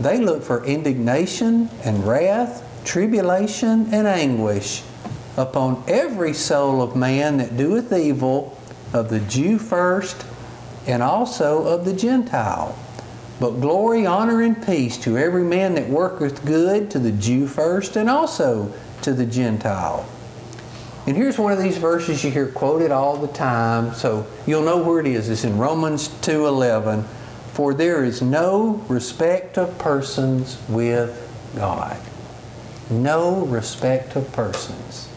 they 0.00 0.18
look 0.18 0.42
for 0.42 0.64
indignation 0.64 1.68
and 1.84 2.06
wrath, 2.06 2.64
tribulation 2.84 3.92
and 3.92 4.06
anguish 4.06 4.82
upon 5.36 5.84
every 5.86 6.32
soul 6.32 6.80
of 6.80 6.96
man 6.96 7.36
that 7.36 7.56
doeth 7.56 7.92
evil, 7.92 8.56
of 8.92 9.10
the 9.10 9.20
Jew 9.20 9.58
first, 9.58 10.24
and 10.90 11.02
also 11.02 11.66
of 11.66 11.84
the 11.84 11.92
Gentile. 11.92 12.78
But 13.38 13.60
glory, 13.60 14.04
honor, 14.04 14.42
and 14.42 14.64
peace 14.64 14.98
to 14.98 15.16
every 15.16 15.44
man 15.44 15.74
that 15.74 15.88
worketh 15.88 16.44
good, 16.44 16.90
to 16.90 16.98
the 16.98 17.12
Jew 17.12 17.46
first, 17.46 17.96
and 17.96 18.10
also 18.10 18.72
to 19.02 19.14
the 19.14 19.24
Gentile. 19.24 20.06
And 21.06 21.16
here's 21.16 21.38
one 21.38 21.52
of 21.52 21.58
these 21.58 21.78
verses 21.78 22.22
you 22.22 22.30
hear 22.30 22.46
quoted 22.46 22.90
all 22.90 23.16
the 23.16 23.32
time, 23.32 23.94
so 23.94 24.26
you'll 24.46 24.62
know 24.62 24.82
where 24.82 25.00
it 25.00 25.06
is. 25.06 25.30
It's 25.30 25.44
in 25.44 25.56
Romans 25.56 26.08
2:11. 26.20 27.04
For 27.54 27.74
there 27.74 28.04
is 28.04 28.22
no 28.22 28.82
respect 28.88 29.58
of 29.58 29.76
persons 29.78 30.58
with 30.68 31.28
God. 31.56 31.96
No 32.90 33.40
respect 33.46 34.16
of 34.16 34.30
persons. 34.32 35.09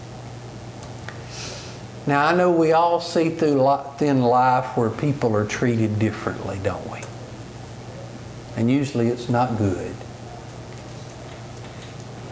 Now, 2.05 2.25
I 2.25 2.35
know 2.35 2.51
we 2.51 2.73
all 2.73 2.99
see 2.99 3.29
through 3.29 3.65
thin 3.97 4.21
life 4.21 4.75
where 4.75 4.89
people 4.89 5.35
are 5.35 5.45
treated 5.45 5.99
differently, 5.99 6.59
don't 6.61 6.91
we? 6.91 6.99
And 8.57 8.69
usually 8.69 9.07
it's 9.07 9.29
not 9.29 9.57
good. 9.57 9.95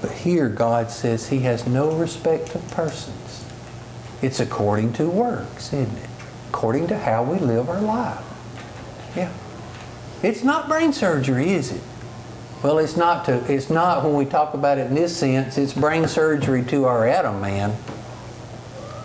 But 0.01 0.11
here 0.11 0.49
God 0.49 0.91
says 0.91 1.29
He 1.29 1.39
has 1.39 1.65
no 1.65 1.91
respect 1.91 2.53
of 2.53 2.69
persons. 2.71 3.45
It's 4.21 4.39
according 4.39 4.93
to 4.93 5.09
works, 5.09 5.73
isn't 5.73 5.97
it? 5.97 6.09
According 6.49 6.87
to 6.87 6.97
how 6.97 7.23
we 7.23 7.39
live 7.39 7.69
our 7.69 7.81
life. 7.81 8.23
Yeah. 9.15 9.31
It's 10.21 10.43
not 10.43 10.67
brain 10.67 10.91
surgery, 10.93 11.51
is 11.51 11.71
it? 11.71 11.81
Well, 12.61 12.77
it's 12.77 12.95
not 12.97 13.25
to, 13.25 13.51
it's 13.51 13.69
not 13.69 14.03
when 14.03 14.15
we 14.15 14.25
talk 14.25 14.53
about 14.53 14.77
it 14.77 14.87
in 14.87 14.95
this 14.95 15.15
sense, 15.15 15.57
it's 15.57 15.73
brain 15.73 16.07
surgery 16.07 16.63
to 16.65 16.85
our 16.85 17.07
Adam 17.07 17.41
man. 17.41 17.75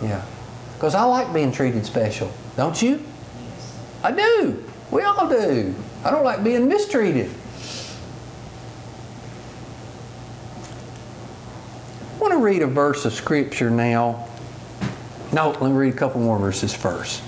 Yeah. 0.01 0.23
Because 0.77 0.93
I 0.93 1.03
like 1.05 1.33
being 1.33 1.51
treated 1.51 1.87
special, 1.87 2.31
don't 2.55 2.79
you? 2.79 3.03
I 4.03 4.11
do. 4.11 4.63
We 4.91 5.01
all 5.01 5.27
do. 5.27 5.73
I 6.05 6.11
don't 6.11 6.23
like 6.23 6.43
being 6.43 6.67
mistreated. 6.67 7.31
I 12.13 12.19
want 12.19 12.31
to 12.33 12.37
read 12.37 12.61
a 12.61 12.67
verse 12.67 13.05
of 13.05 13.13
scripture 13.13 13.71
now. 13.71 14.27
No, 15.33 15.49
let 15.49 15.63
me 15.63 15.71
read 15.71 15.95
a 15.95 15.97
couple 15.97 16.21
more 16.21 16.37
verses 16.37 16.75
first. 16.75 17.23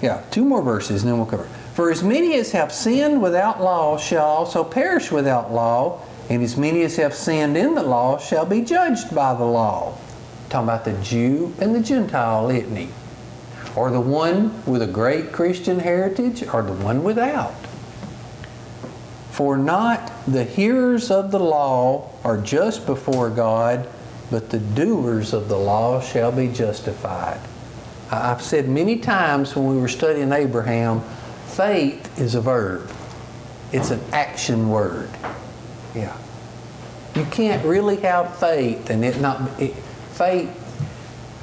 Yeah, 0.00 0.22
two 0.30 0.46
more 0.46 0.62
verses 0.62 1.02
and 1.02 1.12
then 1.12 1.18
we'll 1.18 1.26
cover. 1.26 1.44
it. 1.44 1.50
For 1.74 1.90
as 1.90 2.02
many 2.02 2.36
as 2.36 2.52
have 2.52 2.72
sinned 2.72 3.20
without 3.20 3.60
law 3.60 3.98
shall 3.98 4.24
also 4.24 4.64
perish 4.64 5.12
without 5.12 5.52
law, 5.52 6.00
and 6.32 6.42
as 6.42 6.56
many 6.56 6.80
as 6.80 6.96
have 6.96 7.14
sinned 7.14 7.58
in 7.58 7.74
the 7.74 7.82
law 7.82 8.16
shall 8.16 8.46
be 8.46 8.62
judged 8.62 9.14
by 9.14 9.34
the 9.34 9.44
law. 9.44 9.98
Talking 10.48 10.66
about 10.66 10.86
the 10.86 10.94
Jew 11.02 11.54
and 11.60 11.74
the 11.74 11.80
Gentile 11.80 12.46
litany. 12.46 12.88
Or 13.76 13.90
the 13.90 14.00
one 14.00 14.64
with 14.64 14.80
a 14.80 14.86
great 14.86 15.30
Christian 15.30 15.78
heritage 15.78 16.42
or 16.42 16.62
the 16.62 16.72
one 16.72 17.04
without. 17.04 17.52
For 19.30 19.58
not 19.58 20.10
the 20.26 20.44
hearers 20.44 21.10
of 21.10 21.32
the 21.32 21.38
law 21.38 22.10
are 22.24 22.40
just 22.40 22.86
before 22.86 23.28
God, 23.28 23.86
but 24.30 24.48
the 24.48 24.58
doers 24.58 25.34
of 25.34 25.50
the 25.50 25.58
law 25.58 26.00
shall 26.00 26.32
be 26.32 26.48
justified. 26.48 27.40
I've 28.10 28.40
said 28.40 28.70
many 28.70 28.96
times 28.96 29.54
when 29.54 29.66
we 29.66 29.78
were 29.78 29.88
studying 29.88 30.32
Abraham, 30.32 31.02
faith 31.48 32.18
is 32.18 32.34
a 32.34 32.40
verb. 32.40 32.90
It's 33.70 33.90
an 33.90 34.00
action 34.12 34.70
word. 34.70 35.10
Yeah. 35.94 36.16
You 37.14 37.24
can't 37.26 37.64
really 37.64 37.96
have 37.98 38.38
faith 38.38 38.90
and 38.90 39.04
it 39.04 39.20
not 39.20 39.60
it, 39.60 39.74
faith. 40.12 40.58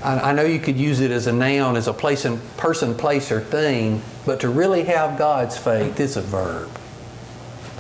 I, 0.03 0.29
I 0.29 0.31
know 0.33 0.43
you 0.43 0.59
could 0.59 0.77
use 0.77 0.99
it 0.99 1.11
as 1.11 1.27
a 1.27 1.33
noun, 1.33 1.75
as 1.75 1.87
a 1.87 1.93
place 1.93 2.25
and 2.25 2.41
person, 2.57 2.95
place, 2.95 3.31
or 3.31 3.41
thing, 3.41 4.01
but 4.25 4.39
to 4.41 4.49
really 4.49 4.83
have 4.83 5.17
God's 5.17 5.57
faith 5.57 5.99
is 5.99 6.17
a 6.17 6.21
verb. 6.21 6.69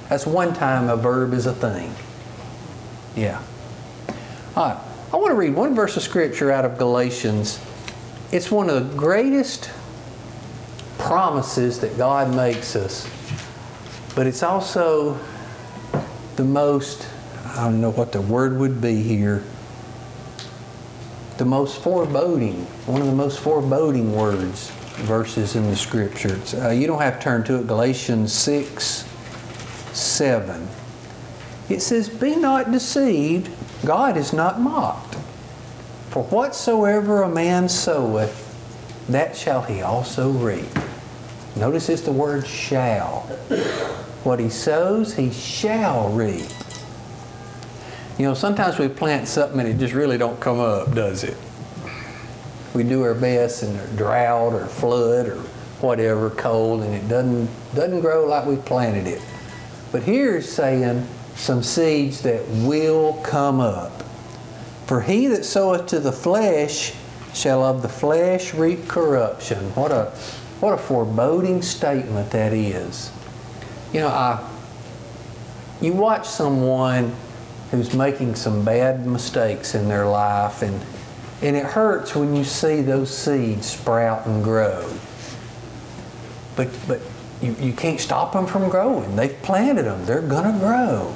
That's 0.09 0.25
one 0.25 0.53
time 0.53 0.89
a 0.89 0.97
verb 0.97 1.33
is 1.33 1.45
a 1.45 1.53
thing. 1.53 1.93
Yeah. 3.15 3.41
All 4.55 4.69
right. 4.69 4.83
I 5.11 5.17
want 5.17 5.31
to 5.31 5.35
read 5.35 5.55
one 5.55 5.73
verse 5.73 5.97
of 5.97 6.03
scripture 6.03 6.51
out 6.51 6.65
of 6.65 6.77
Galatians. 6.77 7.59
It's 8.31 8.51
one 8.51 8.69
of 8.69 8.91
the 8.91 8.95
greatest 8.95 9.71
promises 10.99 11.79
that 11.79 11.97
God 11.97 12.35
makes 12.35 12.75
us, 12.75 13.09
but 14.15 14.27
it's 14.27 14.43
also 14.43 15.17
the 16.35 16.43
most, 16.43 17.07
I 17.55 17.65
don't 17.65 17.81
know 17.81 17.91
what 17.91 18.11
the 18.11 18.21
word 18.21 18.57
would 18.57 18.79
be 18.79 19.01
here, 19.01 19.43
the 21.37 21.45
most 21.45 21.81
foreboding, 21.81 22.65
one 22.85 23.01
of 23.01 23.07
the 23.07 23.15
most 23.15 23.39
foreboding 23.39 24.15
words, 24.15 24.69
verses 24.99 25.55
in 25.55 25.69
the 25.69 25.75
scriptures. 25.75 26.53
Uh, 26.53 26.69
you 26.69 26.85
don't 26.87 27.01
have 27.01 27.17
to 27.17 27.23
turn 27.23 27.43
to 27.45 27.55
it, 27.59 27.67
Galatians 27.67 28.31
6 28.33 29.05
7. 29.93 30.67
It 31.69 31.81
says, 31.81 32.07
Be 32.07 32.35
not 32.35 32.71
deceived, 32.71 33.49
God 33.85 34.15
is 34.15 34.31
not 34.31 34.59
mocked. 34.59 35.15
For 36.11 36.23
whatsoever 36.23 37.23
a 37.23 37.29
man 37.29 37.67
soweth, 37.67 38.45
that 39.09 39.35
shall 39.35 39.63
he 39.63 39.81
also 39.81 40.29
reap. 40.31 40.65
Notice 41.55 41.89
it's 41.89 42.01
the 42.03 42.11
word 42.11 42.45
shall. 42.45 43.21
What 44.23 44.39
he 44.39 44.49
sows, 44.49 45.15
he 45.15 45.31
shall 45.31 46.09
reap. 46.09 46.45
You 48.19 48.25
know, 48.25 48.33
sometimes 48.33 48.77
we 48.77 48.89
plant 48.89 49.29
something 49.29 49.61
and 49.61 49.69
it 49.69 49.77
just 49.77 49.93
really 49.93 50.17
don't 50.17 50.37
come 50.41 50.59
up, 50.59 50.93
does 50.93 51.23
it? 51.23 51.37
We 52.73 52.83
do 52.83 53.01
our 53.03 53.13
best 53.15 53.63
in 53.63 53.73
a 53.73 53.87
drought 53.95 54.51
or 54.51 54.65
flood 54.65 55.27
or 55.27 55.37
whatever, 55.79 56.29
cold, 56.29 56.83
and 56.83 56.93
it 56.93 57.07
doesn't, 57.07 57.49
doesn't 57.73 58.01
grow 58.01 58.27
like 58.27 58.45
we 58.45 58.57
planted 58.57 59.07
it. 59.07 59.21
But 59.93 60.03
here's 60.03 60.51
saying 60.51 61.07
some 61.35 61.63
seeds 61.63 62.21
that 62.23 62.45
will 62.49 63.13
come 63.23 63.61
up. 63.61 64.03
For 64.85 64.99
he 64.99 65.27
that 65.27 65.45
soweth 65.45 65.87
to 65.87 66.01
the 66.01 66.11
flesh 66.11 66.93
shall 67.33 67.63
of 67.63 67.81
the 67.81 67.87
flesh 67.87 68.53
reap 68.53 68.85
corruption. 68.89 69.73
What 69.75 69.93
a, 69.93 70.05
what 70.59 70.73
a 70.73 70.77
foreboding 70.77 71.61
statement 71.61 72.31
that 72.31 72.51
is. 72.51 73.13
You 73.93 74.01
know, 74.01 74.09
I, 74.09 74.45
you 75.79 75.93
watch 75.93 76.27
someone 76.27 77.15
who's 77.71 77.93
making 77.93 78.35
some 78.35 78.63
bad 78.65 79.05
mistakes 79.05 79.75
in 79.75 79.87
their 79.87 80.07
life, 80.07 80.61
and, 80.61 80.81
and 81.41 81.55
it 81.55 81.65
hurts 81.65 82.15
when 82.15 82.35
you 82.35 82.43
see 82.43 82.81
those 82.81 83.15
seeds 83.15 83.71
sprout 83.71 84.25
and 84.25 84.43
grow. 84.43 84.91
But, 86.55 86.69
but 86.87 87.01
you, 87.41 87.55
you 87.59 87.73
can't 87.73 87.99
stop 87.99 88.33
them 88.33 88.47
from 88.47 88.69
growing. 88.69 89.15
They've 89.15 89.39
planted 89.43 89.83
them, 89.83 90.05
they're 90.05 90.21
going 90.21 90.51
to 90.51 90.59
grow. 90.59 91.15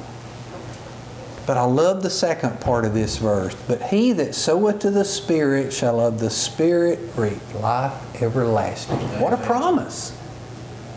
But 1.46 1.58
I 1.58 1.64
love 1.64 2.02
the 2.02 2.10
second 2.10 2.60
part 2.60 2.86
of 2.86 2.94
this 2.94 3.18
verse. 3.18 3.54
But 3.68 3.82
he 3.82 4.12
that 4.12 4.34
soweth 4.34 4.78
to 4.80 4.90
the 4.90 5.04
Spirit 5.04 5.72
shall 5.72 6.00
of 6.00 6.18
the 6.18 6.30
Spirit 6.30 6.98
reap 7.16 7.54
life 7.60 8.22
everlasting. 8.22 8.96
What 9.20 9.34
a 9.34 9.36
promise! 9.36 10.18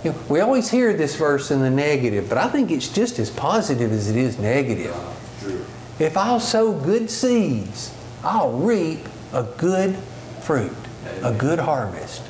You 0.04 0.12
know, 0.12 0.17
we 0.30 0.39
always 0.39 0.70
hear 0.70 0.93
this 0.93 1.15
verse 1.15 1.52
in 1.52 1.60
the 1.60 1.70
negative, 1.70 2.30
but 2.30 2.38
I 2.38 2.48
think 2.48 2.72
it's 2.72 2.88
just 2.88 3.20
as 3.20 3.30
positive 3.30 3.91
as 3.91 4.10
it 4.10 4.15
is 4.15 4.39
negative. 4.39 4.96
If 6.00 6.16
I'll 6.16 6.40
sow 6.40 6.74
good 6.74 7.10
seeds, 7.10 7.94
I'll 8.24 8.52
reap 8.52 9.00
a 9.34 9.44
good 9.44 9.96
fruit, 10.42 10.76
a 11.24 11.34
good 11.34 11.60
harvest. 11.60 12.22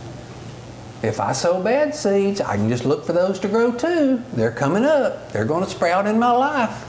If 1.03 1.19
I 1.19 1.31
sow 1.31 1.61
bad 1.61 1.93
seeds, 1.93 2.41
I 2.41 2.55
can 2.55 2.69
just 2.69 2.85
look 2.85 3.05
for 3.05 3.13
those 3.13 3.39
to 3.39 3.47
grow 3.47 3.71
too. 3.71 4.23
They're 4.33 4.51
coming 4.51 4.85
up, 4.85 5.31
they're 5.31 5.45
going 5.45 5.63
to 5.63 5.69
sprout 5.69 6.07
in 6.07 6.17
my 6.17 6.31
life. 6.31 6.85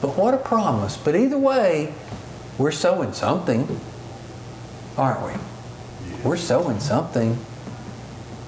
But 0.00 0.16
what 0.16 0.34
a 0.34 0.38
promise. 0.38 0.96
But 0.96 1.16
either 1.16 1.38
way, 1.38 1.92
we're 2.58 2.72
sowing 2.72 3.12
something, 3.12 3.80
aren't 4.96 5.22
we? 5.26 5.32
We're 6.24 6.36
sowing 6.36 6.80
something. 6.80 7.38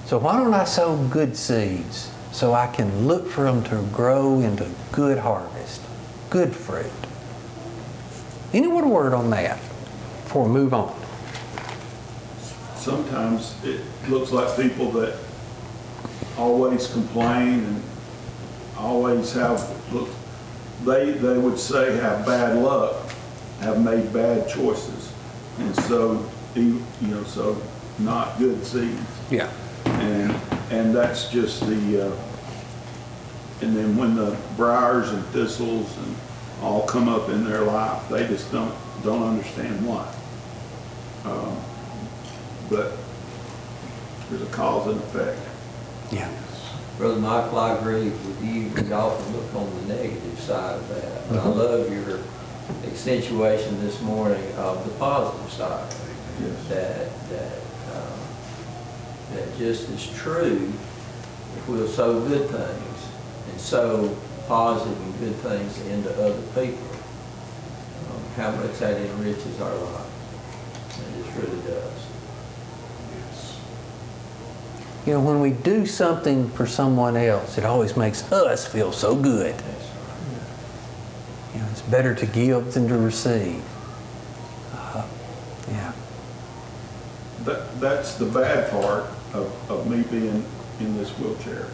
So 0.05 0.17
why 0.17 0.37
don't 0.37 0.53
I 0.53 0.63
sow 0.63 0.97
good 1.07 1.37
seeds 1.37 2.11
so 2.31 2.53
I 2.53 2.67
can 2.67 3.07
look 3.07 3.27
for 3.27 3.43
them 3.43 3.63
to 3.65 3.81
grow 3.93 4.39
into 4.39 4.67
good 4.91 5.19
harvest, 5.19 5.58
good 6.29 6.55
fruit? 6.55 6.91
Any 8.53 8.67
word 8.67 8.85
word 8.85 9.13
on 9.13 9.29
that 9.31 9.59
before 10.23 10.45
we 10.45 10.51
move 10.51 10.73
on? 10.73 10.95
Sometimes 12.75 13.55
it 13.63 13.81
looks 14.07 14.31
like 14.31 14.55
people 14.55 14.91
that 14.91 15.15
always 16.37 16.91
complain 16.91 17.63
and 17.63 17.83
always 18.77 19.33
have, 19.33 19.93
look, 19.93 20.09
they, 20.85 21.11
they 21.11 21.37
would 21.37 21.59
say 21.59 21.95
have 21.97 22.25
bad 22.25 22.57
luck, 22.57 22.95
have 23.59 23.83
made 23.83 24.11
bad 24.13 24.49
choices. 24.49 25.11
And 25.59 25.75
so, 25.75 26.25
you 26.55 26.81
know, 27.01 27.23
so 27.23 27.61
not 27.99 28.39
good 28.39 28.65
seeds. 28.65 28.97
Yeah. 29.29 29.51
And, 29.85 30.31
and 30.71 30.95
that's 30.95 31.29
just 31.29 31.59
the, 31.67 32.07
uh, 32.07 32.15
and 33.61 33.75
then 33.75 33.97
when 33.97 34.15
the 34.15 34.37
briars 34.55 35.11
and 35.11 35.23
thistles 35.27 35.95
and 35.97 36.15
all 36.61 36.85
come 36.85 37.07
up 37.07 37.29
in 37.29 37.43
their 37.43 37.61
life, 37.61 38.07
they 38.09 38.27
just 38.27 38.51
don't, 38.51 38.73
don't 39.03 39.23
understand 39.23 39.85
why. 39.85 40.07
Um, 41.25 41.57
But 42.69 42.93
there's 44.29 44.41
a 44.41 44.51
cause 44.51 44.87
and 44.87 44.97
effect. 45.01 45.39
Yeah. 46.11 46.29
Brother 46.97 47.19
Michael, 47.19 47.57
I 47.59 47.73
agree 47.77 48.09
with 48.09 48.43
you. 48.43 48.69
We 48.83 48.91
often 48.91 49.35
look 49.35 49.55
on 49.55 49.87
the 49.87 49.93
negative 49.95 50.39
side 50.39 50.75
of 50.75 50.87
that. 50.89 51.29
But 51.29 51.39
I 51.39 51.47
love 51.47 51.91
your 51.91 52.19
accentuation 52.85 53.79
this 53.81 54.01
morning 54.01 54.43
of 54.57 54.83
the 54.85 54.91
positive 54.99 55.51
side. 55.51 55.93
Yes. 56.41 56.67
That, 56.67 57.29
that, 57.29 57.61
um, 57.95 58.19
that 59.33 59.57
just 59.57 59.89
is 59.89 60.07
true 60.15 60.71
if 61.57 61.67
we'll 61.67 61.87
sow 61.87 62.19
good 62.27 62.49
things 62.49 63.07
and 63.49 63.59
sow 63.59 64.15
positive 64.49 64.99
and 64.99 65.19
good 65.19 65.35
things 65.35 65.79
into 65.85 66.11
other 66.15 66.41
people. 66.59 66.83
um, 68.09 68.21
How 68.35 68.49
much 68.51 68.79
that 68.79 68.97
enriches 68.99 69.61
our 69.61 69.75
lives. 69.75 70.09
It 70.97 71.23
just 71.23 71.37
really 71.37 71.61
does. 71.61 72.07
Yes. 73.15 73.59
You 75.05 75.13
know, 75.13 75.21
when 75.21 75.39
we 75.39 75.51
do 75.51 75.85
something 75.85 76.49
for 76.49 76.65
someone 76.65 77.15
else, 77.15 77.59
it 77.59 77.63
always 77.63 77.95
makes 77.95 78.23
us 78.31 78.65
feel 78.67 78.91
so 78.91 79.15
good. 79.15 79.53
That's 79.53 79.63
right. 79.67 81.53
You 81.53 81.61
know, 81.61 81.67
it's 81.71 81.83
better 81.83 82.15
to 82.15 82.25
give 82.25 82.73
than 82.73 82.87
to 82.87 82.97
receive. 82.97 83.63
Uh, 84.73 85.05
yeah. 85.69 85.93
That, 87.43 87.79
that's 87.79 88.15
the 88.15 88.25
bad 88.25 88.71
part 88.71 89.05
of, 89.33 89.69
of 89.69 89.87
me 89.87 90.01
being 90.09 90.43
in 90.79 90.97
this 90.97 91.11
wheelchair. 91.19 91.67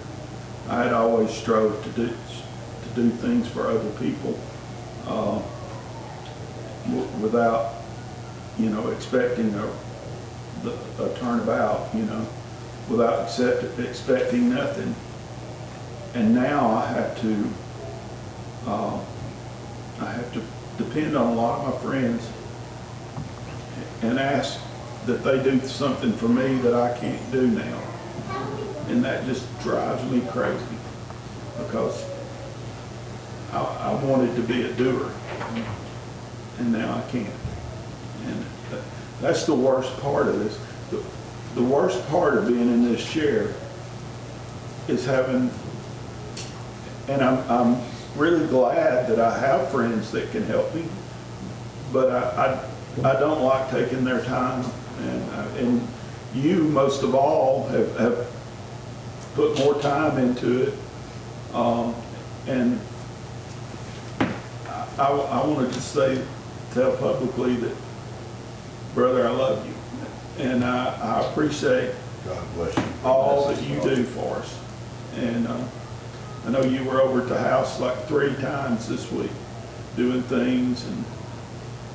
I 0.67 0.83
had 0.83 0.93
always 0.93 1.29
strove 1.31 1.81
to 1.83 1.89
do, 1.91 2.07
to 2.07 2.15
do 2.95 3.09
things 3.09 3.47
for 3.47 3.67
other 3.67 3.89
people, 3.99 4.39
uh, 5.05 5.41
without, 7.21 7.75
you 8.57 8.69
know, 8.69 8.89
expecting 8.89 9.53
a, 9.55 11.03
a 11.03 11.17
turnabout, 11.17 11.93
you 11.93 12.03
know, 12.03 12.25
without 12.89 13.19
accept, 13.19 13.63
expecting 13.79 14.49
nothing. 14.49 14.95
And 16.13 16.33
now 16.33 16.69
I 16.71 16.87
have 16.87 17.21
to, 17.21 17.49
uh, 18.67 18.99
I 19.99 20.11
have 20.11 20.33
to 20.33 20.41
depend 20.77 21.17
on 21.17 21.33
a 21.33 21.35
lot 21.35 21.59
of 21.59 21.73
my 21.73 21.91
friends 21.91 22.29
and 24.01 24.19
ask 24.19 24.59
that 25.05 25.23
they 25.23 25.43
do 25.43 25.59
something 25.67 26.13
for 26.13 26.27
me 26.27 26.55
that 26.59 26.73
I 26.73 26.97
can't 26.97 27.31
do 27.31 27.47
now. 27.47 27.81
And 28.87 29.03
that 29.03 29.25
just 29.25 29.45
drives 29.61 30.03
me 30.11 30.21
crazy 30.31 30.63
because 31.57 32.05
I, 33.53 33.57
I 33.91 34.03
wanted 34.05 34.35
to 34.35 34.41
be 34.41 34.63
a 34.63 34.73
doer 34.73 35.11
and 36.59 36.71
now 36.71 36.95
I 37.05 37.11
can't. 37.11 37.27
And 38.27 38.45
that- 38.71 38.81
that's 39.21 39.45
the 39.45 39.55
worst 39.55 39.95
part 40.01 40.27
of 40.27 40.39
this. 40.39 40.57
The- 40.91 41.03
The 41.55 41.63
worst 41.63 42.05
part 42.09 42.35
of 42.37 42.47
being 42.47 42.67
in 42.67 42.83
this 42.91 43.05
chair 43.05 43.53
is 44.89 45.05
having, 45.05 45.49
and 47.07 47.21
I'm, 47.21 47.49
I'm 47.49 47.81
really 48.17 48.45
glad 48.47 49.07
that 49.07 49.19
I 49.19 49.37
have 49.39 49.69
friends 49.71 50.11
that 50.11 50.31
can 50.31 50.43
help 50.43 50.73
me, 50.75 50.83
but 51.93 52.11
I, 52.11 52.59
I, 53.03 53.09
I 53.15 53.19
don't 53.19 53.41
like 53.41 53.69
taking 53.71 54.03
their 54.03 54.21
time. 54.25 54.65
And, 55.01 55.31
I- 55.31 55.57
and 55.59 55.87
you, 56.33 56.63
most 56.65 57.03
of 57.03 57.15
all, 57.15 57.67
have, 57.69 57.97
have 57.97 58.27
put 59.35 59.57
more 59.59 59.75
time 59.81 60.17
into 60.17 60.63
it. 60.63 60.73
Um, 61.53 61.95
and 62.47 62.79
I, 64.97 65.07
I 65.07 65.45
want 65.45 65.67
to 65.67 65.73
just 65.75 65.93
say, 65.93 66.23
tell 66.73 66.95
publicly 66.97 67.55
that, 67.55 67.75
brother, 68.93 69.27
I 69.27 69.31
love 69.31 69.65
you. 69.65 69.73
And 70.43 70.63
I, 70.63 70.95
I 70.95 71.29
appreciate 71.29 71.93
God 72.25 72.53
bless 72.55 72.75
you. 72.77 72.83
all 73.03 73.47
that 73.47 73.61
you 73.63 73.79
do 73.81 74.03
for 74.03 74.35
us. 74.37 74.59
And 75.15 75.47
uh, 75.47 75.67
I 76.45 76.49
know 76.49 76.61
you 76.61 76.83
were 76.83 77.01
over 77.01 77.21
at 77.21 77.29
the 77.29 77.37
house 77.39 77.79
like 77.79 77.97
three 78.05 78.33
times 78.35 78.87
this 78.87 79.11
week, 79.11 79.31
doing 79.95 80.21
things 80.23 80.85
and 80.85 81.05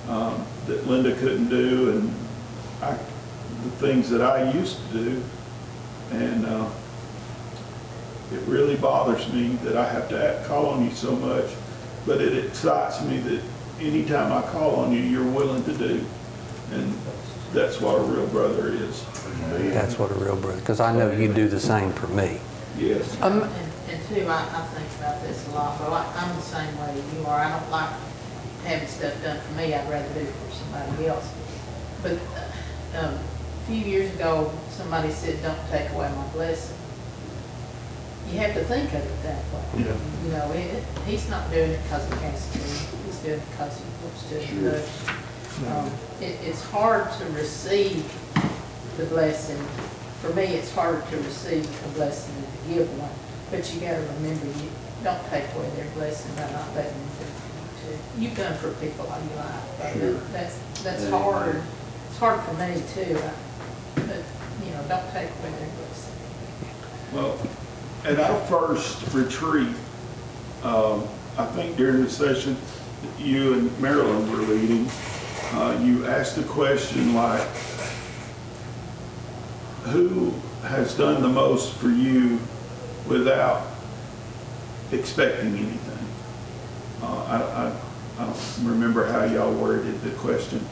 um, 0.09 0.45
that 0.67 0.87
Linda 0.87 1.15
couldn't 1.17 1.49
do, 1.49 1.91
and 1.91 2.15
I, 2.83 2.93
the 2.93 3.71
things 3.79 4.11
that 4.11 4.23
I 4.23 4.51
used 4.53 4.79
to 4.91 4.99
do. 4.99 5.23
And 6.13 6.47
uh, 6.47 6.69
it 8.33 8.41
really 8.47 8.77
bothers 8.77 9.31
me 9.33 9.49
that 9.65 9.77
I 9.77 9.91
have 9.91 10.09
to 10.09 10.29
act- 10.29 10.47
call 10.49 10.67
on 10.67 10.85
you 10.85 10.91
so 10.93 11.13
much, 11.17 11.47
but 12.07 12.21
it 12.21 12.45
excites 12.45 13.03
me 13.03 13.19
that 13.19 13.41
anytime 13.81 14.33
I 14.33 14.43
call 14.51 14.77
on 14.77 14.93
you, 14.93 15.01
you're 15.01 15.31
willing 15.31 15.65
to 15.65 15.73
do. 15.73 16.05
And 16.73 16.95
that's 17.53 17.81
what 17.81 17.97
a 17.99 18.03
real 18.03 18.27
brother 18.29 18.69
is. 18.69 19.05
That's 19.75 19.99
what 19.99 20.11
a 20.11 20.15
real 20.15 20.37
brother, 20.37 20.61
because 20.61 20.81
I 20.81 20.93
know 20.97 21.11
you 21.11 21.33
do 21.33 21.49
the 21.49 21.59
same 21.61 21.93
for 21.93 22.07
me. 22.09 22.39
Yes. 22.79 23.21
Um, 23.21 23.43
And, 23.43 23.53
and 23.91 24.09
two, 24.09 24.27
I, 24.29 24.39
I 24.43 24.67
think 24.75 24.89
about 25.01 25.23
this 25.23 25.49
a 25.49 25.51
lot, 25.53 25.79
but 25.79 25.91
I- 25.93 26.13
I'm 26.17 26.37
the 26.37 26.43
same 26.43 26.79
way 26.79 26.95
you 27.19 27.27
are. 27.27 27.41
I 27.41 27.59
don't 27.59 27.71
like 27.71 27.91
having 28.65 28.87
stuff 28.89 29.21
done 29.23 29.41
for 29.41 29.53
me, 29.55 29.75
I'd 29.75 29.89
rather 29.91 30.09
do 30.15 30.21
it 30.21 30.27
for 30.33 30.55
somebody 30.55 31.07
else. 31.09 31.27
But, 32.03 32.13
uh, 32.13 32.99
um, 33.07 33.15
a 33.15 33.67
few 33.67 33.77
years 33.79 34.15
ago, 34.15 34.53
somebody 34.71 35.11
said, 35.11 35.43
don't 35.43 35.59
take 35.71 35.91
away 35.91 36.11
my 36.15 36.25
blessing. 36.33 36.77
You 38.31 38.39
have 38.39 38.55
to 38.55 38.65
think 38.65 38.89
of 38.93 39.03
it 39.05 39.23
that 39.25 39.43
way. 39.53 39.85
Yeah. 39.85 39.97
You 40.25 40.31
know, 40.33 40.53
it, 40.53 40.85
he's 41.07 41.29
not 41.29 41.51
doing 41.51 41.71
it 41.73 41.83
because 41.85 42.07
he 42.09 42.15
has 42.27 42.53
to, 42.53 42.59
he's 42.59 43.17
doing 43.19 43.41
it 43.41 43.51
because 43.51 43.79
he 43.79 43.85
wants 44.05 44.29
to. 44.31 44.41
and 44.41 44.65
loves 44.67 45.03
you. 45.61 45.67
Um, 45.67 45.91
It, 46.21 46.37
it's 46.45 46.63
hard 46.71 47.11
to 47.19 47.25
receive 47.31 48.05
the 48.97 49.05
blessing. 49.07 49.59
For 50.23 50.33
me, 50.35 50.45
it's 50.45 50.73
hard 50.75 51.07
to 51.09 51.17
receive 51.17 51.65
a 51.87 51.89
blessing 51.95 52.35
than 52.35 52.45
to 52.53 52.75
give 52.75 52.99
one. 53.01 53.11
But 53.51 53.73
you 53.75 53.81
gotta 53.81 54.01
remember, 54.21 54.47
you 54.47 54.71
don't 55.03 55.25
take 55.31 55.45
away 55.57 55.69
their 55.77 55.91
blessing 55.95 56.33
by 56.37 56.43
not 56.53 56.69
letting 56.77 56.93
them 56.93 57.11
do 57.19 57.25
for 57.25 57.49
you 57.51 57.97
too. 57.97 57.99
You've 58.23 58.37
done 58.37 58.57
for 58.59 58.71
people 58.75 59.07
all 59.09 59.19
you 59.19 59.37
like, 59.37 59.79
but 59.79 59.93
Sure. 59.95 60.13
that's, 60.33 60.57
that's 60.85 61.09
hard. 61.11 61.63
It's 62.11 62.19
hard 62.19 62.41
for 62.45 62.55
me 62.55 62.81
too. 62.95 63.19
I- 63.19 64.01
But, 64.07 64.23
you 64.65 64.71
know, 64.73 64.83
don't 64.89 65.09
take 65.13 65.31
away 65.41 65.51
their 65.59 65.73
blessing. 65.75 66.15
Well, 67.13 67.39
at 68.05 68.19
our 68.19 68.41
first 68.47 69.13
retreat, 69.13 69.75
um, 70.63 71.07
I 71.37 71.47
think 71.47 71.77
during 71.77 72.03
the 72.03 72.11
session 72.11 72.57
that 73.03 73.21
you 73.25 73.55
and 73.55 73.81
Marilyn 73.81 74.31
were 74.31 74.39
leading, 74.39 74.89
uh, 75.53 75.79
you 75.83 76.07
asked 76.07 76.39
a 76.39 76.43
question 76.45 77.15
like, 77.15 77.47
who 79.85 80.33
has 80.63 80.97
done 80.97 81.23
the 81.23 81.29
most 81.29 81.75
for 81.75 81.89
you 81.89 82.39
without 83.07 83.67
expecting 84.93 85.57
anything? 85.57 86.07
Uh, 87.03 87.25
I, 87.25 87.37
I, 87.67 88.23
I 88.23 88.27
don't 88.27 88.69
remember 88.69 89.07
how 89.07 89.25
y'all 89.25 89.53
worded 89.53 90.01
the 90.03 90.11
question. 90.11 90.65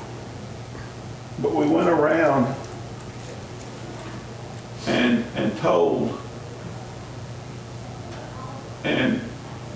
But 1.40 1.54
we 1.54 1.66
went 1.66 1.88
around 1.88 2.54
and, 4.86 5.24
and 5.36 5.56
told 5.58 6.18
and 8.88 9.20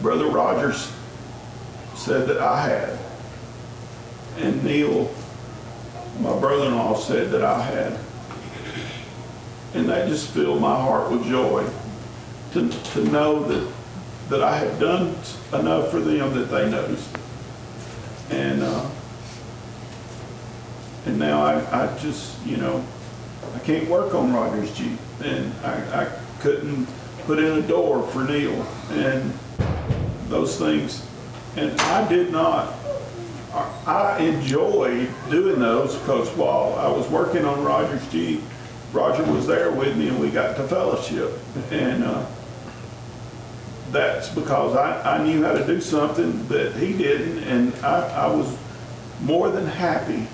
Brother 0.00 0.26
Rogers 0.26 0.90
said 1.94 2.26
that 2.28 2.38
I 2.38 2.68
had. 2.68 2.98
And 4.38 4.64
Neil, 4.64 5.12
my 6.20 6.38
brother-in-law, 6.38 6.98
said 6.98 7.30
that 7.32 7.44
I 7.44 7.62
had. 7.62 7.98
And 9.74 9.88
that 9.88 10.08
just 10.08 10.30
filled 10.30 10.60
my 10.60 10.74
heart 10.74 11.10
with 11.10 11.26
joy 11.26 11.68
to, 12.52 12.68
to 12.68 13.04
know 13.10 13.42
that, 13.44 13.72
that 14.28 14.42
I 14.42 14.56
had 14.56 14.80
done 14.80 15.14
enough 15.52 15.90
for 15.90 16.00
them 16.00 16.34
that 16.34 16.46
they 16.46 16.70
noticed. 16.70 17.08
And, 18.30 18.62
uh, 18.62 18.88
and 21.06 21.18
now 21.18 21.42
I, 21.42 21.84
I 21.84 21.98
just, 21.98 22.44
you 22.46 22.56
know, 22.56 22.84
I 23.54 23.58
can't 23.60 23.88
work 23.88 24.14
on 24.14 24.32
Rogers 24.32 24.74
Jeep, 24.76 24.98
and 25.22 25.52
I, 25.64 26.04
I 26.04 26.12
couldn't 26.40 26.88
put 27.26 27.38
in 27.38 27.58
a 27.58 27.62
door 27.62 28.06
for 28.08 28.24
Neil, 28.24 28.62
and 28.90 29.32
those 30.28 30.58
things. 30.58 31.06
And 31.56 31.78
I 31.80 32.08
did 32.08 32.32
not, 32.32 32.74
I 33.86 34.18
enjoyed 34.18 35.08
doing 35.30 35.60
those, 35.60 35.96
because 35.96 36.28
while 36.30 36.74
I 36.74 36.88
was 36.88 37.08
working 37.08 37.44
on 37.44 37.62
Rogers 37.64 38.06
Jeep, 38.10 38.42
Roger 38.92 39.24
was 39.24 39.46
there 39.46 39.70
with 39.70 39.96
me, 39.96 40.08
and 40.08 40.18
we 40.20 40.30
got 40.30 40.56
to 40.56 40.64
fellowship. 40.64 41.38
And, 41.70 42.04
uh, 42.04 42.26
that's 43.92 44.30
because 44.30 44.74
I, 44.74 45.16
I 45.16 45.22
knew 45.22 45.44
how 45.44 45.52
to 45.52 45.66
do 45.66 45.80
something 45.80 46.46
that 46.48 46.74
he 46.74 46.96
didn't, 46.96 47.44
and 47.44 47.74
I, 47.84 48.24
I 48.24 48.26
was 48.26 48.56
more 49.20 49.50
than 49.50 49.66
happy 49.66 50.26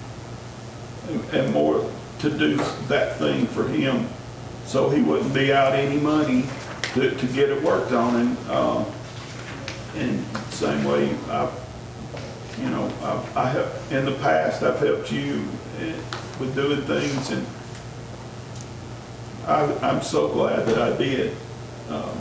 and 1.32 1.52
more 1.52 1.90
to 2.20 2.30
do 2.30 2.56
that 2.86 3.18
thing 3.18 3.46
for 3.48 3.66
him, 3.66 4.06
so 4.64 4.88
he 4.90 5.02
wouldn't 5.02 5.34
be 5.34 5.52
out 5.52 5.74
any 5.74 6.00
money 6.00 6.44
to, 7.00 7.14
to 7.16 7.26
get 7.28 7.48
it 7.50 7.62
worked 7.62 7.92
on, 7.92 8.16
and, 8.16 8.38
and 9.96 10.24
same 10.52 10.84
way, 10.84 11.14
I, 11.28 11.50
you 12.60 12.70
know, 12.70 12.90
I, 13.02 13.40
I 13.42 13.48
have, 13.50 13.92
in 13.92 14.04
the 14.04 14.14
past, 14.16 14.62
I've 14.62 14.80
helped 14.80 15.12
you 15.12 15.46
eh, 15.78 15.94
with 16.40 16.54
doing 16.54 16.82
things, 16.82 17.30
and 17.30 17.46
I, 19.46 19.72
I'm 19.82 20.02
so 20.02 20.28
glad 20.28 20.66
that 20.66 20.78
I 20.80 20.96
did. 20.96 21.36
Um, 21.88 22.18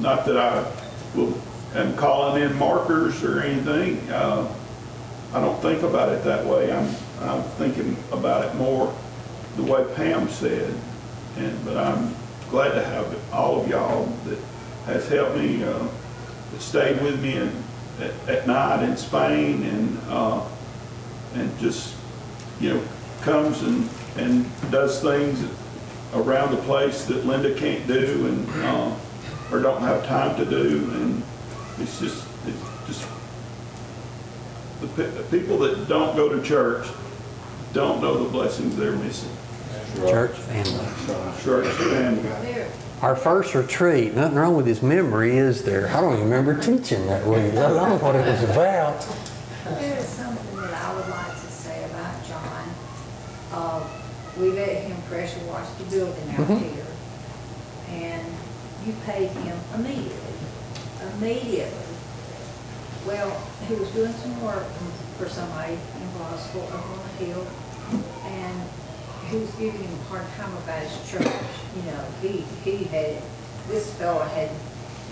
Not 0.00 0.24
that 0.26 0.36
I 0.36 0.70
will, 1.16 1.36
am 1.74 1.96
calling 1.96 2.42
in 2.42 2.54
markers 2.56 3.22
or 3.24 3.40
anything, 3.40 4.08
uh, 4.10 4.52
I 5.32 5.40
don't 5.40 5.60
think 5.62 5.82
about 5.82 6.10
it 6.10 6.24
that 6.24 6.44
way. 6.44 6.72
I'm, 6.72 6.94
I'm 7.20 7.42
thinking 7.58 7.96
about 8.12 8.44
it 8.44 8.54
more 8.56 8.92
the 9.56 9.62
way 9.62 9.84
Pam 9.94 10.28
said. 10.28 10.74
And, 11.36 11.64
but 11.64 11.76
I'm 11.76 12.14
glad 12.50 12.72
to 12.72 12.84
have 12.84 13.32
all 13.32 13.60
of 13.62 13.68
y'all 13.68 14.06
that 14.26 14.38
has 14.86 15.08
helped 15.08 15.36
me, 15.36 15.62
uh, 15.62 15.86
that 16.52 16.60
stayed 16.60 17.00
with 17.02 17.22
me 17.22 17.36
in, 17.36 17.52
at, 18.00 18.28
at 18.28 18.46
night 18.46 18.82
in 18.82 18.96
Spain 18.96 19.62
and, 19.62 19.98
uh, 20.08 20.44
and 21.34 21.58
just, 21.60 21.94
you 22.60 22.74
know, 22.74 22.82
comes 23.22 23.62
and, 23.62 23.88
and 24.16 24.70
does 24.70 25.00
things 25.00 25.44
around 26.14 26.50
the 26.50 26.62
place 26.62 27.04
that 27.04 27.24
Linda 27.24 27.54
can't 27.54 27.86
do 27.86 28.26
and, 28.26 28.64
uh, 28.64 28.96
or 29.52 29.60
don't 29.60 29.82
have 29.82 30.04
time 30.06 30.36
to 30.36 30.44
do. 30.44 30.90
And 30.94 31.22
it's 31.78 32.00
just, 32.00 32.26
it's 32.46 32.86
just 32.86 33.08
the 34.80 34.88
pe- 34.88 35.10
the 35.10 35.22
people 35.24 35.58
that 35.58 35.88
don't 35.88 36.16
go 36.16 36.28
to 36.28 36.42
church 36.42 36.86
don't 37.72 38.00
know 38.00 38.24
the 38.24 38.28
blessings 38.28 38.76
they're 38.76 38.96
missing. 38.96 39.30
Church 39.96 40.36
family. 40.36 41.42
Church 41.42 41.66
family. 41.74 42.64
Our 43.02 43.16
first 43.16 43.54
retreat, 43.54 44.14
nothing 44.14 44.36
wrong 44.36 44.56
with 44.56 44.66
his 44.66 44.82
memory, 44.82 45.36
is 45.38 45.62
there? 45.64 45.88
I 45.88 46.00
don't 46.00 46.12
even 46.14 46.24
remember 46.30 46.60
teaching 46.60 47.06
that 47.06 47.26
week. 47.26 47.52
I 47.52 47.68
don't 47.68 47.88
know 47.88 47.96
what 47.98 48.14
it 48.14 48.26
was 48.26 48.42
about. 48.44 49.00
There 49.80 49.96
is 49.98 50.06
something 50.06 50.56
that 50.60 50.74
I 50.74 50.94
would 50.94 51.08
like 51.08 51.26
to 51.32 51.46
say 51.50 51.84
about 51.84 52.26
John. 52.26 52.68
Uh, 53.52 53.82
We 54.38 54.52
let 54.52 54.84
him 54.84 54.96
pressure 55.10 55.40
wash 55.48 55.66
the 55.76 55.84
building 55.84 56.30
out 56.30 56.46
Mhm. 56.48 56.58
here. 56.72 56.86
And 57.90 58.22
you 58.86 58.94
paid 59.04 59.28
him 59.30 59.58
immediately, 59.74 60.34
immediately. 61.18 61.84
Well, 63.06 63.32
he 63.68 63.74
was 63.74 63.88
doing 63.90 64.14
some 64.22 64.40
work 64.42 64.64
for 65.18 65.28
somebody 65.28 65.72
in 65.74 66.08
Boswell 66.18 66.68
up 66.72 66.84
on 66.86 67.00
the 67.18 67.24
hill. 67.26 67.44
And 68.24 68.62
he 69.30 69.38
was 69.38 69.50
giving 69.54 69.80
him 69.82 69.92
a 69.92 70.04
hard 70.04 70.26
time 70.36 70.54
about 70.56 70.82
his 70.82 71.10
church. 71.10 71.32
You 71.76 71.82
know, 71.90 72.04
he, 72.20 72.44
he 72.64 72.84
had, 72.84 73.22
this 73.68 73.92
fellow 73.94 74.24
had, 74.24 74.50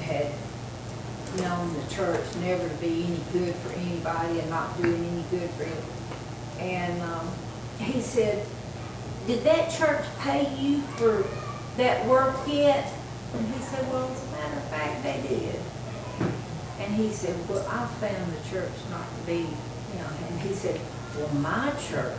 had 0.03 0.27
known 1.39 1.73
the 1.75 1.95
church 1.95 2.25
never 2.37 2.69
to 2.69 2.75
be 2.77 3.05
any 3.05 3.21
good 3.33 3.55
for 3.57 3.73
anybody 3.75 4.41
and 4.41 4.51
not 4.51 4.77
doing 4.81 5.05
any 5.05 5.25
good 5.31 5.49
for 5.51 5.65
him. 5.65 5.83
And, 6.59 7.01
um, 7.03 7.31
he 7.79 8.01
said, 8.01 8.45
did 9.27 9.45
that 9.45 9.71
church 9.71 10.05
pay 10.21 10.53
you 10.57 10.81
for 10.97 11.25
that 11.77 12.05
work 12.07 12.37
yet? 12.49 12.93
And 13.35 13.47
he 13.55 13.61
said, 13.61 13.87
well, 13.93 14.11
as 14.11 14.23
a 14.25 14.31
matter 14.33 14.57
of 14.57 14.69
fact, 14.69 15.03
they 15.03 15.23
did. 15.29 15.61
And 16.81 16.95
he 16.95 17.11
said, 17.11 17.37
well, 17.49 17.65
I 17.69 17.87
found 17.87 18.33
the 18.33 18.51
church 18.51 18.73
not 18.91 19.07
to 19.17 19.27
be, 19.27 19.41
you 19.41 19.99
know, 19.99 20.09
and 20.29 20.41
he 20.41 20.55
said, 20.55 20.81
well, 21.19 21.35
my 21.43 21.71
church, 21.89 22.15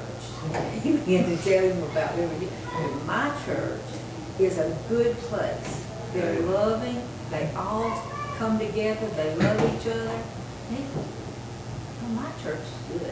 he 0.83 0.93
began 0.97 1.25
to 1.25 1.37
tell 1.43 1.63
him 1.63 1.83
about 1.83 2.11
everything. 2.17 2.49
"Well, 2.73 3.01
My 3.05 3.31
church 3.45 3.81
is 4.39 4.57
a 4.57 4.75
good 4.87 5.15
place. 5.17 5.85
They're 6.13 6.39
loving, 6.41 7.01
they 7.29 7.49
all 7.55 7.91
come 8.37 8.57
together, 8.59 9.07
they 9.15 9.35
love 9.35 9.57
each 9.75 9.87
other. 9.91 10.09
And 10.71 10.85
well, 10.95 12.23
my 12.23 12.29
church 12.43 12.59
is 12.93 12.99
good. 13.01 13.11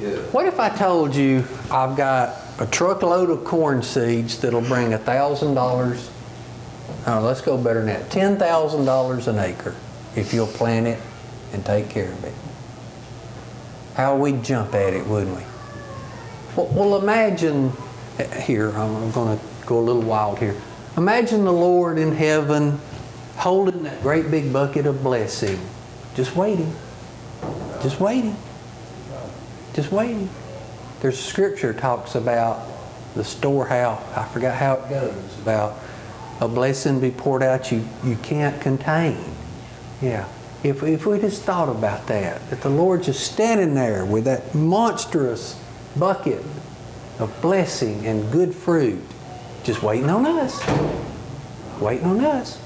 Yeah. 0.00 0.16
What 0.32 0.46
if 0.46 0.58
I 0.60 0.68
told 0.68 1.14
you 1.14 1.44
I've 1.70 1.96
got 1.96 2.36
a 2.58 2.66
truckload 2.66 3.30
of 3.30 3.44
corn 3.44 3.82
seeds 3.82 4.38
that'll 4.40 4.60
bring 4.62 4.92
a 4.94 4.98
thousand 4.98 5.54
dollars? 5.54 6.10
Oh, 7.06 7.20
let's 7.20 7.40
go 7.40 7.56
better 7.56 7.80
than 7.80 7.86
that. 7.88 8.10
Ten 8.10 8.36
thousand 8.38 8.84
dollars 8.84 9.26
an 9.28 9.38
acre 9.38 9.74
if 10.16 10.32
you'll 10.34 10.46
plant 10.46 10.86
it 10.86 10.98
and 11.52 11.64
take 11.64 11.88
care 11.88 12.10
of 12.10 12.24
it. 12.24 12.34
How 13.96 14.16
we'd 14.16 14.44
jump 14.44 14.74
at 14.74 14.94
it, 14.94 15.06
wouldn't 15.06 15.36
we? 15.36 15.42
Well, 16.56 16.68
well 16.72 17.02
imagine 17.02 17.72
eh, 18.18 18.40
here. 18.42 18.70
I'm 18.70 19.10
going 19.10 19.38
to 19.38 19.44
go 19.66 19.78
a 19.78 19.80
little 19.80 20.02
wild 20.02 20.38
here. 20.38 20.54
Imagine 20.96 21.44
the 21.44 21.52
Lord 21.52 21.98
in 21.98 22.12
heaven 22.12 22.78
holding 23.36 23.82
that 23.82 24.00
great 24.02 24.30
big 24.30 24.52
bucket 24.52 24.86
of 24.86 25.02
blessing, 25.02 25.58
just 26.14 26.36
waiting, 26.36 26.74
just 27.82 28.00
waiting 28.00 28.36
just 29.76 29.92
waiting. 29.92 30.30
There's 31.00 31.22
scripture 31.22 31.74
talks 31.74 32.14
about 32.14 32.66
the 33.14 33.22
storehouse. 33.22 34.02
I 34.16 34.26
forgot 34.26 34.56
how 34.56 34.76
it 34.76 34.88
goes 34.88 35.38
about 35.38 35.78
a 36.40 36.48
blessing 36.48 36.98
be 36.98 37.10
poured 37.10 37.42
out 37.42 37.70
you 37.70 37.86
you 38.02 38.16
can't 38.16 38.58
contain. 38.60 39.22
Yeah. 40.00 40.26
If 40.66 40.82
if 40.82 41.06
we 41.06 41.20
just 41.20 41.44
thought 41.44 41.68
about 41.68 42.08
that, 42.08 42.50
that 42.50 42.60
the 42.60 42.68
Lord 42.68 43.04
just 43.04 43.32
standing 43.32 43.74
there 43.74 44.04
with 44.04 44.24
that 44.24 44.52
monstrous 44.52 45.56
bucket 45.96 46.42
of 47.20 47.32
blessing 47.40 48.04
and 48.04 48.32
good 48.32 48.52
fruit, 48.52 49.00
just 49.62 49.84
waiting 49.84 50.10
on 50.10 50.26
us, 50.26 50.60
waiting 51.80 52.06
on 52.06 52.24
us. 52.24 52.60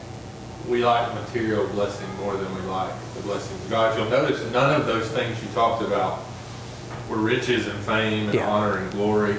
We 0.67 0.83
like 0.83 1.13
material 1.15 1.67
blessing 1.69 2.09
more 2.17 2.39
than 2.39 2.55
we 2.55 2.63
like 2.63 2.91
the 3.17 3.21
blessings 3.21 3.63
of 3.65 3.71
God. 3.71 3.99
You'll 3.99 4.09
notice 4.09 4.51
none 4.51 4.81
of 4.81 4.87
those 4.87 5.07
things 5.11 5.37
you 5.43 5.49
talked 5.51 5.83
about 5.83 6.21
were 7.11 7.19
riches 7.19 7.67
and 7.67 7.79
fame 7.81 8.31
and 8.31 8.35
Yeah. 8.35 8.49
honor 8.49 8.79
and 8.79 8.91
glory. 8.93 9.37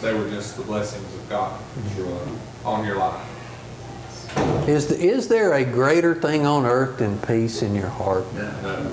They 0.00 0.14
were 0.14 0.30
just 0.30 0.56
the 0.56 0.62
blessings 0.62 1.12
of 1.14 1.28
God 1.28 1.52
mm-hmm. 1.78 2.66
on 2.66 2.86
your 2.86 2.96
life. 2.96 3.33
Is 4.66 4.86
the, 4.86 4.98
is 4.98 5.28
there 5.28 5.52
a 5.52 5.64
greater 5.64 6.14
thing 6.14 6.46
on 6.46 6.64
earth 6.64 6.98
than 6.98 7.18
peace 7.18 7.60
in 7.60 7.74
your 7.74 7.88
heart? 7.88 8.24
No. 8.32 8.92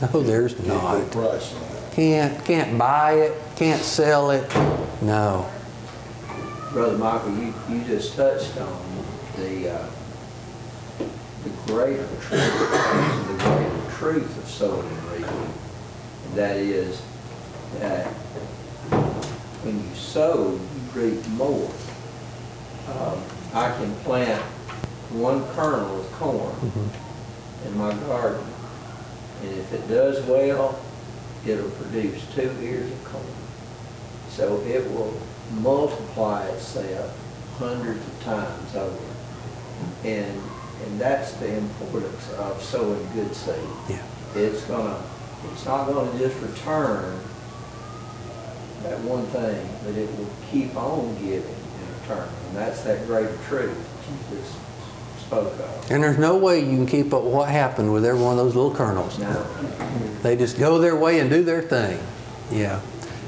No, 0.00 0.22
there's 0.22 0.58
not. 0.66 1.12
Can't, 1.92 2.42
can't 2.46 2.78
buy 2.78 3.12
it, 3.12 3.38
can't 3.54 3.82
sell 3.82 4.30
it. 4.30 4.48
No. 5.02 5.46
Brother 6.72 6.96
Michael, 6.96 7.36
you, 7.36 7.52
you 7.68 7.84
just 7.84 8.16
touched 8.16 8.56
on 8.56 9.04
the, 9.36 9.74
uh, 9.74 9.86
the 11.44 11.50
greater 11.66 12.06
truth, 12.22 12.58
the 13.28 13.36
greater 13.44 13.90
truth 13.98 14.38
of 14.38 14.48
sowing 14.48 14.88
and 14.88 15.04
reaping. 15.12 15.52
And 16.24 16.34
that 16.34 16.56
is 16.56 17.02
that 17.80 18.06
when 19.64 19.86
you 19.86 19.94
sow, 19.94 20.52
you 20.52 21.00
reap 21.00 21.28
more. 21.28 21.70
Um, 22.88 23.22
I 23.52 23.70
can 23.76 23.94
plant 23.96 24.42
one 25.12 25.44
kernel 25.54 26.00
of 26.00 26.12
corn 26.12 26.54
mm-hmm. 26.54 27.66
in 27.66 27.78
my 27.78 27.92
garden, 28.06 28.44
and 29.42 29.50
if 29.58 29.72
it 29.72 29.88
does 29.88 30.24
well, 30.26 30.78
it'll 31.46 31.70
produce 31.70 32.24
two 32.34 32.50
ears 32.60 32.90
of 32.90 33.04
corn. 33.04 33.24
So 34.28 34.60
it 34.62 34.88
will 34.92 35.20
multiply 35.60 36.46
itself 36.48 37.16
hundreds 37.58 38.06
of 38.06 38.22
times 38.22 38.74
over. 38.76 38.96
And, 40.04 40.40
and 40.84 41.00
that's 41.00 41.32
the 41.34 41.56
importance 41.56 42.32
of 42.34 42.62
sowing 42.62 43.06
good 43.12 43.34
seed. 43.34 43.54
Yeah. 43.88 44.02
It's 44.34 44.62
gonna, 44.64 45.02
it's 45.52 45.64
not 45.66 45.86
gonna 45.86 46.16
just 46.18 46.40
return 46.40 47.20
that 48.84 48.98
one 49.00 49.26
thing, 49.26 49.68
but 49.84 49.94
it 49.94 50.08
will 50.16 50.30
keep 50.50 50.74
on 50.76 51.14
giving 51.16 51.42
in 51.42 52.00
return. 52.00 52.28
And 52.48 52.56
that's 52.56 52.82
that 52.82 53.06
great 53.06 53.28
truth 53.48 53.76
just 54.30 54.56
spoke 55.30 55.52
of. 55.60 55.90
And 55.90 56.02
there's 56.02 56.18
no 56.18 56.36
way 56.36 56.58
you 56.58 56.76
can 56.76 56.86
keep 56.86 57.14
up 57.14 57.22
what 57.22 57.48
happened 57.48 57.92
with 57.92 58.04
every 58.04 58.20
one 58.20 58.32
of 58.32 58.44
those 58.44 58.56
little 58.56 58.74
kernels. 58.74 59.18
Now, 59.18 59.46
They 60.22 60.36
just 60.36 60.58
go 60.58 60.78
their 60.78 60.96
way 60.96 61.20
and 61.20 61.30
do 61.30 61.44
their 61.44 61.62
thing. 61.62 62.00
Yeah. 62.50 62.80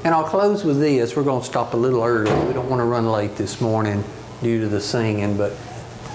And 0.03 0.13
I'll 0.13 0.25
close 0.25 0.65
with 0.65 0.79
this. 0.79 1.15
We're 1.15 1.23
going 1.23 1.39
to 1.39 1.45
stop 1.45 1.73
a 1.73 1.77
little 1.77 2.03
early. 2.03 2.31
We 2.45 2.53
don't 2.53 2.69
want 2.69 2.81
to 2.81 2.85
run 2.85 3.09
late 3.09 3.37
this 3.37 3.61
morning 3.61 4.03
due 4.41 4.59
to 4.59 4.67
the 4.67 4.81
singing, 4.81 5.37
but 5.37 5.53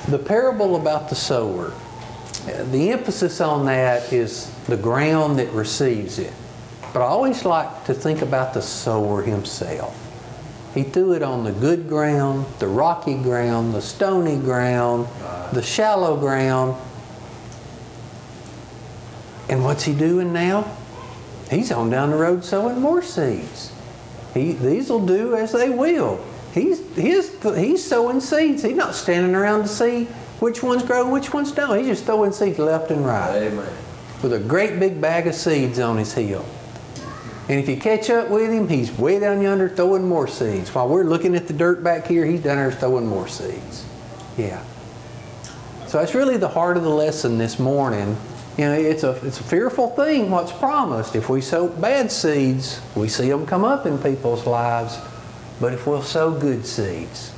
the 0.08 0.18
parable 0.18 0.76
about 0.76 1.08
the 1.08 1.14
sower, 1.14 1.72
the 2.70 2.90
emphasis 2.90 3.40
on 3.40 3.64
that 3.66 4.12
is 4.12 4.50
the 4.66 4.76
ground 4.76 5.38
that 5.38 5.50
receives 5.52 6.18
it. 6.18 6.32
But 6.92 7.00
I 7.00 7.06
always 7.06 7.46
like 7.46 7.86
to 7.86 7.94
think 7.94 8.20
about 8.20 8.52
the 8.52 8.60
sower 8.60 9.22
himself. 9.22 9.96
He 10.78 10.84
threw 10.84 11.12
it 11.12 11.24
on 11.24 11.42
the 11.42 11.50
good 11.50 11.88
ground, 11.88 12.46
the 12.60 12.68
rocky 12.68 13.16
ground, 13.16 13.74
the 13.74 13.82
stony 13.82 14.36
ground, 14.38 15.08
the 15.52 15.60
shallow 15.60 16.16
ground. 16.16 16.76
And 19.48 19.64
what's 19.64 19.82
he 19.82 19.92
doing 19.92 20.32
now? 20.32 20.70
He's 21.50 21.72
on 21.72 21.90
down 21.90 22.10
the 22.10 22.16
road 22.16 22.44
sowing 22.44 22.80
more 22.80 23.02
seeds. 23.02 23.72
He, 24.34 24.52
these 24.52 24.88
will 24.88 25.04
do 25.04 25.34
as 25.34 25.50
they 25.50 25.68
will. 25.68 26.24
He's, 26.54 26.78
he's, 26.94 27.42
he's 27.42 27.84
sowing 27.84 28.20
seeds. 28.20 28.62
He's 28.62 28.76
not 28.76 28.94
standing 28.94 29.34
around 29.34 29.62
to 29.62 29.68
see 29.68 30.04
which 30.38 30.62
ones 30.62 30.84
grow 30.84 31.02
and 31.02 31.10
which 31.10 31.32
ones 31.32 31.50
don't. 31.50 31.76
He's 31.76 31.88
just 31.88 32.04
throwing 32.04 32.30
seeds 32.30 32.60
left 32.60 32.92
and 32.92 33.04
right 33.04 33.34
amen. 33.34 33.68
with 34.22 34.32
a 34.32 34.38
great 34.38 34.78
big 34.78 35.00
bag 35.00 35.26
of 35.26 35.34
seeds 35.34 35.80
on 35.80 35.96
his 35.96 36.14
heel. 36.14 36.44
And 37.48 37.58
if 37.58 37.68
you 37.68 37.76
catch 37.76 38.10
up 38.10 38.28
with 38.28 38.52
him, 38.52 38.68
he's 38.68 38.92
way 38.92 39.18
down 39.18 39.40
yonder 39.40 39.68
throwing 39.68 40.06
more 40.06 40.28
seeds. 40.28 40.74
While 40.74 40.88
we're 40.88 41.04
looking 41.04 41.34
at 41.34 41.46
the 41.46 41.54
dirt 41.54 41.82
back 41.82 42.06
here, 42.06 42.26
he's 42.26 42.42
down 42.42 42.56
there 42.56 42.70
throwing 42.70 43.06
more 43.06 43.26
seeds. 43.26 43.86
Yeah. 44.36 44.62
So 45.86 45.98
that's 45.98 46.14
really 46.14 46.36
the 46.36 46.48
heart 46.48 46.76
of 46.76 46.82
the 46.82 46.90
lesson 46.90 47.38
this 47.38 47.58
morning. 47.58 48.16
You 48.58 48.64
know, 48.64 48.74
it's 48.74 49.02
a, 49.02 49.12
it's 49.24 49.40
a 49.40 49.44
fearful 49.44 49.90
thing 49.90 50.30
what's 50.30 50.52
promised. 50.52 51.16
If 51.16 51.30
we 51.30 51.40
sow 51.40 51.68
bad 51.68 52.12
seeds, 52.12 52.82
we 52.94 53.08
see 53.08 53.30
them 53.30 53.46
come 53.46 53.64
up 53.64 53.86
in 53.86 53.96
people's 53.98 54.46
lives. 54.46 54.98
But 55.60 55.72
if 55.72 55.86
we'll 55.86 56.02
sow 56.02 56.38
good 56.38 56.66
seeds, 56.66 57.32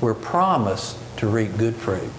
we're 0.00 0.14
promised 0.14 0.96
to 1.18 1.28
reap 1.28 1.56
good 1.58 1.74
fruit. 1.74 2.10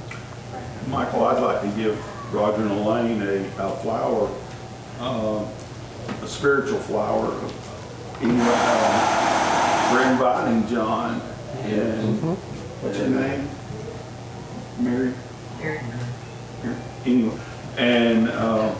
Michael, 0.87 1.25
I'd 1.25 1.41
like 1.41 1.61
to 1.61 1.69
give 1.69 2.33
Roger 2.33 2.61
and 2.61 2.71
Elaine 2.71 3.21
a, 3.21 3.45
a 3.57 3.75
flower, 3.77 4.29
uh, 4.99 5.45
a 6.21 6.27
spiritual 6.27 6.79
flower. 6.79 7.33
Anyway, 8.21 8.39
uh, 8.41 9.89
we're 9.93 10.11
inviting 10.11 10.67
John 10.67 11.21
and, 11.63 12.19
what's 12.81 12.97
your 12.97 13.09
name? 13.09 13.47
Mary? 14.79 15.13
Mary. 15.59 15.79
Anyway, 17.05 17.37
and, 17.77 18.29
uh, 18.29 18.73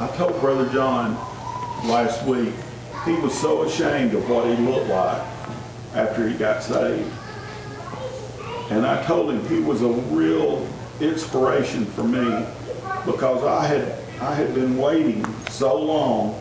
I 0.00 0.06
told 0.16 0.40
Brother 0.40 0.68
John 0.70 1.14
last 1.88 2.24
week, 2.26 2.52
he 3.04 3.14
was 3.14 3.38
so 3.38 3.62
ashamed 3.62 4.14
of 4.14 4.28
what 4.28 4.46
he 4.46 4.56
looked 4.64 4.88
like 4.88 5.22
after 5.94 6.28
he 6.28 6.34
got 6.34 6.62
saved. 6.62 7.10
And 8.70 8.86
I 8.86 9.02
told 9.04 9.30
him 9.30 9.46
he 9.48 9.60
was 9.60 9.82
a 9.82 9.88
real 9.88 10.66
inspiration 11.00 11.84
for 11.84 12.04
me 12.04 12.44
because 13.04 13.44
I 13.44 13.66
had, 13.66 13.98
I 14.20 14.34
had 14.34 14.54
been 14.54 14.76
waiting 14.76 15.22
so 15.62 15.80
long 15.80 16.34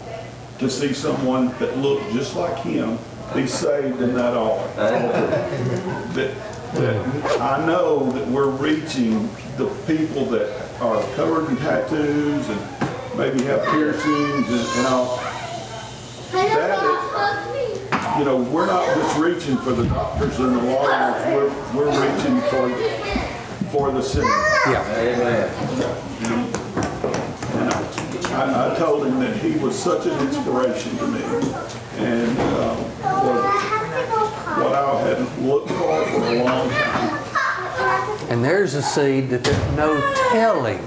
to 0.58 0.68
see 0.68 0.92
someone 0.94 1.50
that 1.60 1.78
looked 1.78 2.12
just 2.12 2.36
like 2.36 2.58
him 2.64 2.98
be 3.36 3.46
saved 3.46 4.02
in 4.02 4.16
that 4.16 4.36
altar. 4.36 4.68
That, 6.16 6.36
that 6.74 7.40
I 7.40 7.64
know 7.64 8.12
that 8.14 8.28
we're 8.30 8.50
reaching 8.50 9.30
the 9.58 9.68
people 9.86 10.26
that 10.32 10.50
are 10.82 11.00
covered 11.16 11.50
in 11.52 11.58
tattoos 11.58 12.50
and 12.50 12.60
maybe 13.16 13.44
have 13.44 13.64
piercings 13.66 14.50
and, 14.50 14.68
and 14.80 14.88
all. 14.88 15.18
That 16.32 16.82
is, 16.82 18.18
you 18.18 18.26
know, 18.26 18.38
we're 18.52 18.66
not 18.66 18.88
just 18.88 19.20
reaching 19.20 19.58
for 19.58 19.74
the 19.74 19.86
doctors 19.86 20.40
and 20.40 20.56
the 20.56 20.64
lawyers, 20.64 21.26
we're, 21.28 21.76
we're 21.76 21.92
reaching 21.92 22.42
for, 22.50 23.70
for 23.70 23.92
the 23.92 24.02
sinner. 24.02 24.26
Yeah. 24.66 24.84
Amen. 24.98 26.41
I, 28.42 28.74
I 28.74 28.76
told 28.78 29.06
him 29.06 29.20
that 29.20 29.36
he 29.38 29.58
was 29.60 29.78
such 29.78 30.08
an 30.08 30.18
inspiration 30.28 30.98
to 30.98 31.08
me 31.08 31.22
and, 31.98 32.38
uh, 32.40 32.76
what, 32.76 33.44
what 34.64 34.74
I 34.74 35.02
had 35.02 35.38
looked 35.44 35.70
for 35.70 36.06
for 36.06 36.24
a 36.26 36.44
long 36.44 36.70
time. 36.70 38.30
And 38.32 38.44
there's 38.44 38.74
a 38.74 38.82
seed 38.82 39.30
that 39.30 39.44
there's 39.44 39.76
no 39.78 40.00
telling. 40.32 40.80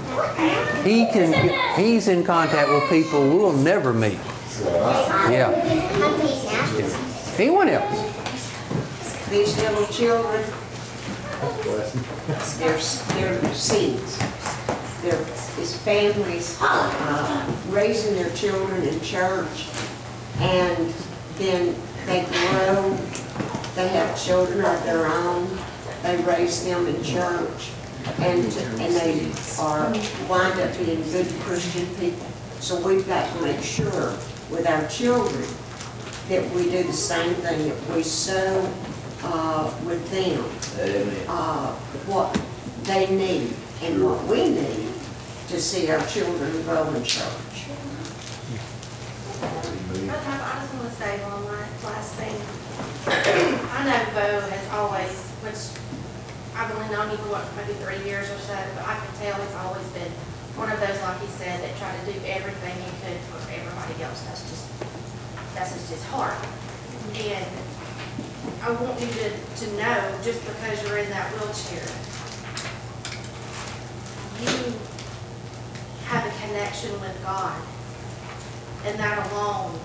He 0.83 1.05
can, 1.11 1.31
get- 1.31 1.77
he's 1.79 2.07
in 2.07 2.23
contact 2.23 2.69
with 2.69 2.89
people 2.89 3.21
we'll 3.29 3.53
never 3.53 3.93
meet. 3.93 4.19
Yeah. 5.29 5.51
Anyone 7.37 7.69
else? 7.69 8.01
These 9.29 9.57
little 9.57 9.85
children, 9.87 10.43
they're, 12.59 12.77
they're 12.77 13.53
seeds. 13.53 14.19
They're, 15.05 15.23
families, 15.85 16.57
uh, 16.61 17.55
raising 17.69 18.15
their 18.15 18.31
children 18.35 18.81
in 18.81 18.99
church, 19.01 19.67
and 20.39 20.91
then 21.37 21.75
they 22.07 22.25
grow, 22.25 22.97
they 23.75 23.87
have 23.89 24.19
children 24.19 24.65
of 24.65 24.83
their 24.83 25.05
own, 25.05 25.47
they 26.01 26.17
raise 26.23 26.65
them 26.65 26.87
in 26.87 27.03
church, 27.03 27.69
and, 28.17 28.45
and 28.45 28.95
they 28.95 29.31
are, 29.59 29.91
wind 30.27 30.59
up 30.59 30.75
being 30.75 31.03
good 31.11 31.27
Christian 31.41 31.85
people. 31.97 32.25
So 32.59 32.81
we've 32.81 33.05
got 33.07 33.31
to 33.31 33.41
make 33.43 33.61
sure 33.61 34.09
with 34.49 34.65
our 34.67 34.87
children 34.87 35.47
that 36.29 36.51
we 36.55 36.63
do 36.63 36.81
the 36.81 36.93
same 36.93 37.35
thing, 37.35 37.69
that 37.69 37.95
we 37.95 38.01
sow 38.01 38.73
uh, 39.23 39.71
with 39.85 40.09
them 40.09 40.43
Amen. 40.83 41.25
uh, 41.27 41.73
what 42.07 42.41
they 42.85 43.05
need 43.15 43.53
and 43.83 44.03
what 44.03 44.23
we 44.25 44.49
need 44.49 44.94
to 45.55 45.61
see 45.61 45.89
our 45.89 46.05
children 46.07 46.51
grow 46.63 46.83
in 46.95 47.03
church. 47.05 47.23
I 50.03 50.59
just 50.59 50.73
want 50.75 50.83
to 50.83 50.95
say 50.99 51.15
one 51.23 51.47
la- 51.47 51.71
last 51.87 52.11
thing. 52.19 52.35
I 53.07 53.87
know 53.87 54.03
Bo 54.11 54.43
has 54.51 54.65
always, 54.75 55.15
which 55.47 55.71
I've 56.59 56.67
only 56.75 56.91
known 56.91 57.07
you 57.07 57.15
for 57.23 57.39
what, 57.39 57.47
maybe 57.55 57.71
three 57.79 58.03
years 58.03 58.27
or 58.27 58.39
so, 58.43 58.59
but 58.75 58.83
I 58.83 58.99
can 58.99 59.07
tell 59.23 59.39
he's 59.39 59.55
always 59.63 59.87
been 59.95 60.11
one 60.59 60.67
of 60.67 60.75
those, 60.83 60.99
like 60.99 61.23
he 61.23 61.31
said, 61.39 61.63
that 61.63 61.71
tried 61.79 62.03
to 62.03 62.11
do 62.11 62.19
everything 62.27 62.75
he 62.75 62.91
could 63.07 63.19
for 63.31 63.39
everybody 63.47 63.95
else. 64.03 64.27
That's 64.27 64.43
just, 64.51 64.67
that's 65.55 65.71
just 65.71 65.87
his 65.87 66.03
heart. 66.11 66.35
And 67.15 67.47
I 68.59 68.75
want 68.75 68.99
you 68.99 69.07
to, 69.07 69.31
to 69.31 69.65
know, 69.79 70.19
just 70.19 70.43
because 70.43 70.83
you're 70.83 70.99
in 70.99 71.07
that 71.15 71.31
wheelchair, 71.31 71.87
you 74.43 74.51
have 74.51 74.91
a 74.91 74.94
connection 76.55 76.91
with 77.01 77.21
God 77.21 77.61
and 78.85 78.97
that 78.97 79.29
alone, 79.29 79.77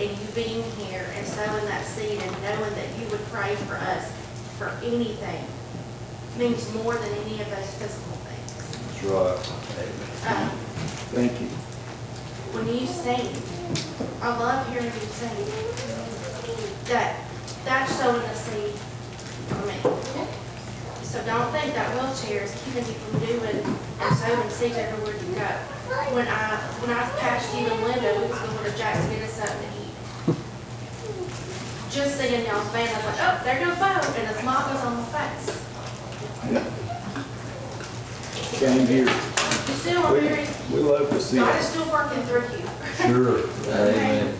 and 0.00 0.08
you 0.08 0.26
being 0.34 0.62
here 0.80 1.04
and 1.14 1.26
sowing 1.26 1.66
that 1.66 1.84
seed 1.84 2.18
and 2.18 2.32
knowing 2.42 2.74
that 2.76 2.88
you 2.98 3.06
would 3.10 3.20
pray 3.26 3.54
for 3.68 3.74
us 3.74 4.10
for 4.56 4.72
anything 4.82 5.44
means 6.38 6.72
more 6.72 6.94
than 6.94 7.12
any 7.26 7.42
of 7.42 7.50
those 7.50 7.74
physical 7.74 8.16
things. 8.24 9.02
That's 9.02 9.04
right. 9.04 10.34
Um, 10.34 10.48
Thank 11.12 11.32
you. 11.42 11.48
when 12.56 12.66
you 12.68 12.86
sing, 12.86 13.28
I 14.22 14.28
love 14.38 14.66
hearing 14.72 14.86
you 14.86 15.08
sing. 15.12 15.44
That, 16.86 17.20
that's 17.66 17.94
sowing 17.96 18.22
a 18.22 18.34
seed 18.34 18.72
for 19.48 19.66
me. 19.66 20.24
So 21.02 21.22
don't 21.26 21.52
think 21.52 21.74
that 21.74 21.94
wheelchair 21.94 22.44
is 22.44 22.62
keeping 22.64 22.86
you 22.86 22.94
from 22.94 23.20
doing 23.20 23.76
and 24.00 24.16
sowing 24.16 24.48
seeds 24.48 24.76
everywhere 24.76 25.14
you 25.14 25.34
go. 25.34 25.77
When 25.88 26.28
I, 26.28 26.56
when 26.84 26.90
I 26.90 27.00
passed 27.18 27.54
you 27.56 27.64
and 27.66 27.82
Linda, 27.82 28.12
we 28.20 28.28
was 28.28 28.38
going 28.38 28.70
to 28.70 28.76
Jackson 28.76 29.10
get 29.10 29.22
us 29.22 29.32
something 29.32 29.56
to 29.56 29.66
eat. 29.80 29.94
Just 31.90 32.20
seeing 32.20 32.44
y'all's 32.44 32.68
band, 32.72 32.90
I 32.92 32.96
was 32.96 33.04
like, 33.06 33.20
oh, 33.24 33.40
there 33.44 33.58
goes 33.64 33.76
Bo, 33.78 33.84
and 34.20 34.28
a 34.28 34.34
smile 34.38 34.68
goes 34.68 34.84
on 34.84 34.96
my 34.96 35.04
face. 35.16 35.64
Came 38.60 38.86
here. 38.86 39.06
You 39.06 39.74
still 39.80 40.02
are 40.04 40.12
very, 40.20 40.46
We 40.72 40.80
love 40.80 41.08
to 41.08 41.20
see 41.20 41.38
God 41.38 41.56
is 41.58 41.64
it. 41.64 41.68
still 41.70 41.90
working 41.90 42.22
through 42.24 42.44
you. 42.58 42.68
Sure. 42.96 43.38
Amen. 43.72 44.34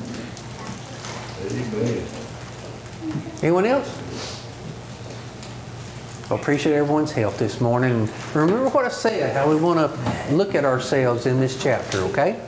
Amen. 1.46 2.06
Anyone 3.42 3.64
else? 3.64 3.88
I 6.30 6.34
appreciate 6.34 6.74
everyone's 6.74 7.10
help 7.10 7.38
this 7.38 7.58
morning. 7.58 8.06
Remember 8.34 8.68
what 8.68 8.84
I 8.84 8.90
said, 8.90 9.34
how 9.34 9.48
we 9.48 9.56
want 9.56 9.78
to 9.78 10.34
look 10.34 10.54
at 10.54 10.66
ourselves 10.66 11.24
in 11.24 11.40
this 11.40 11.62
chapter, 11.62 12.00
okay? 12.00 12.38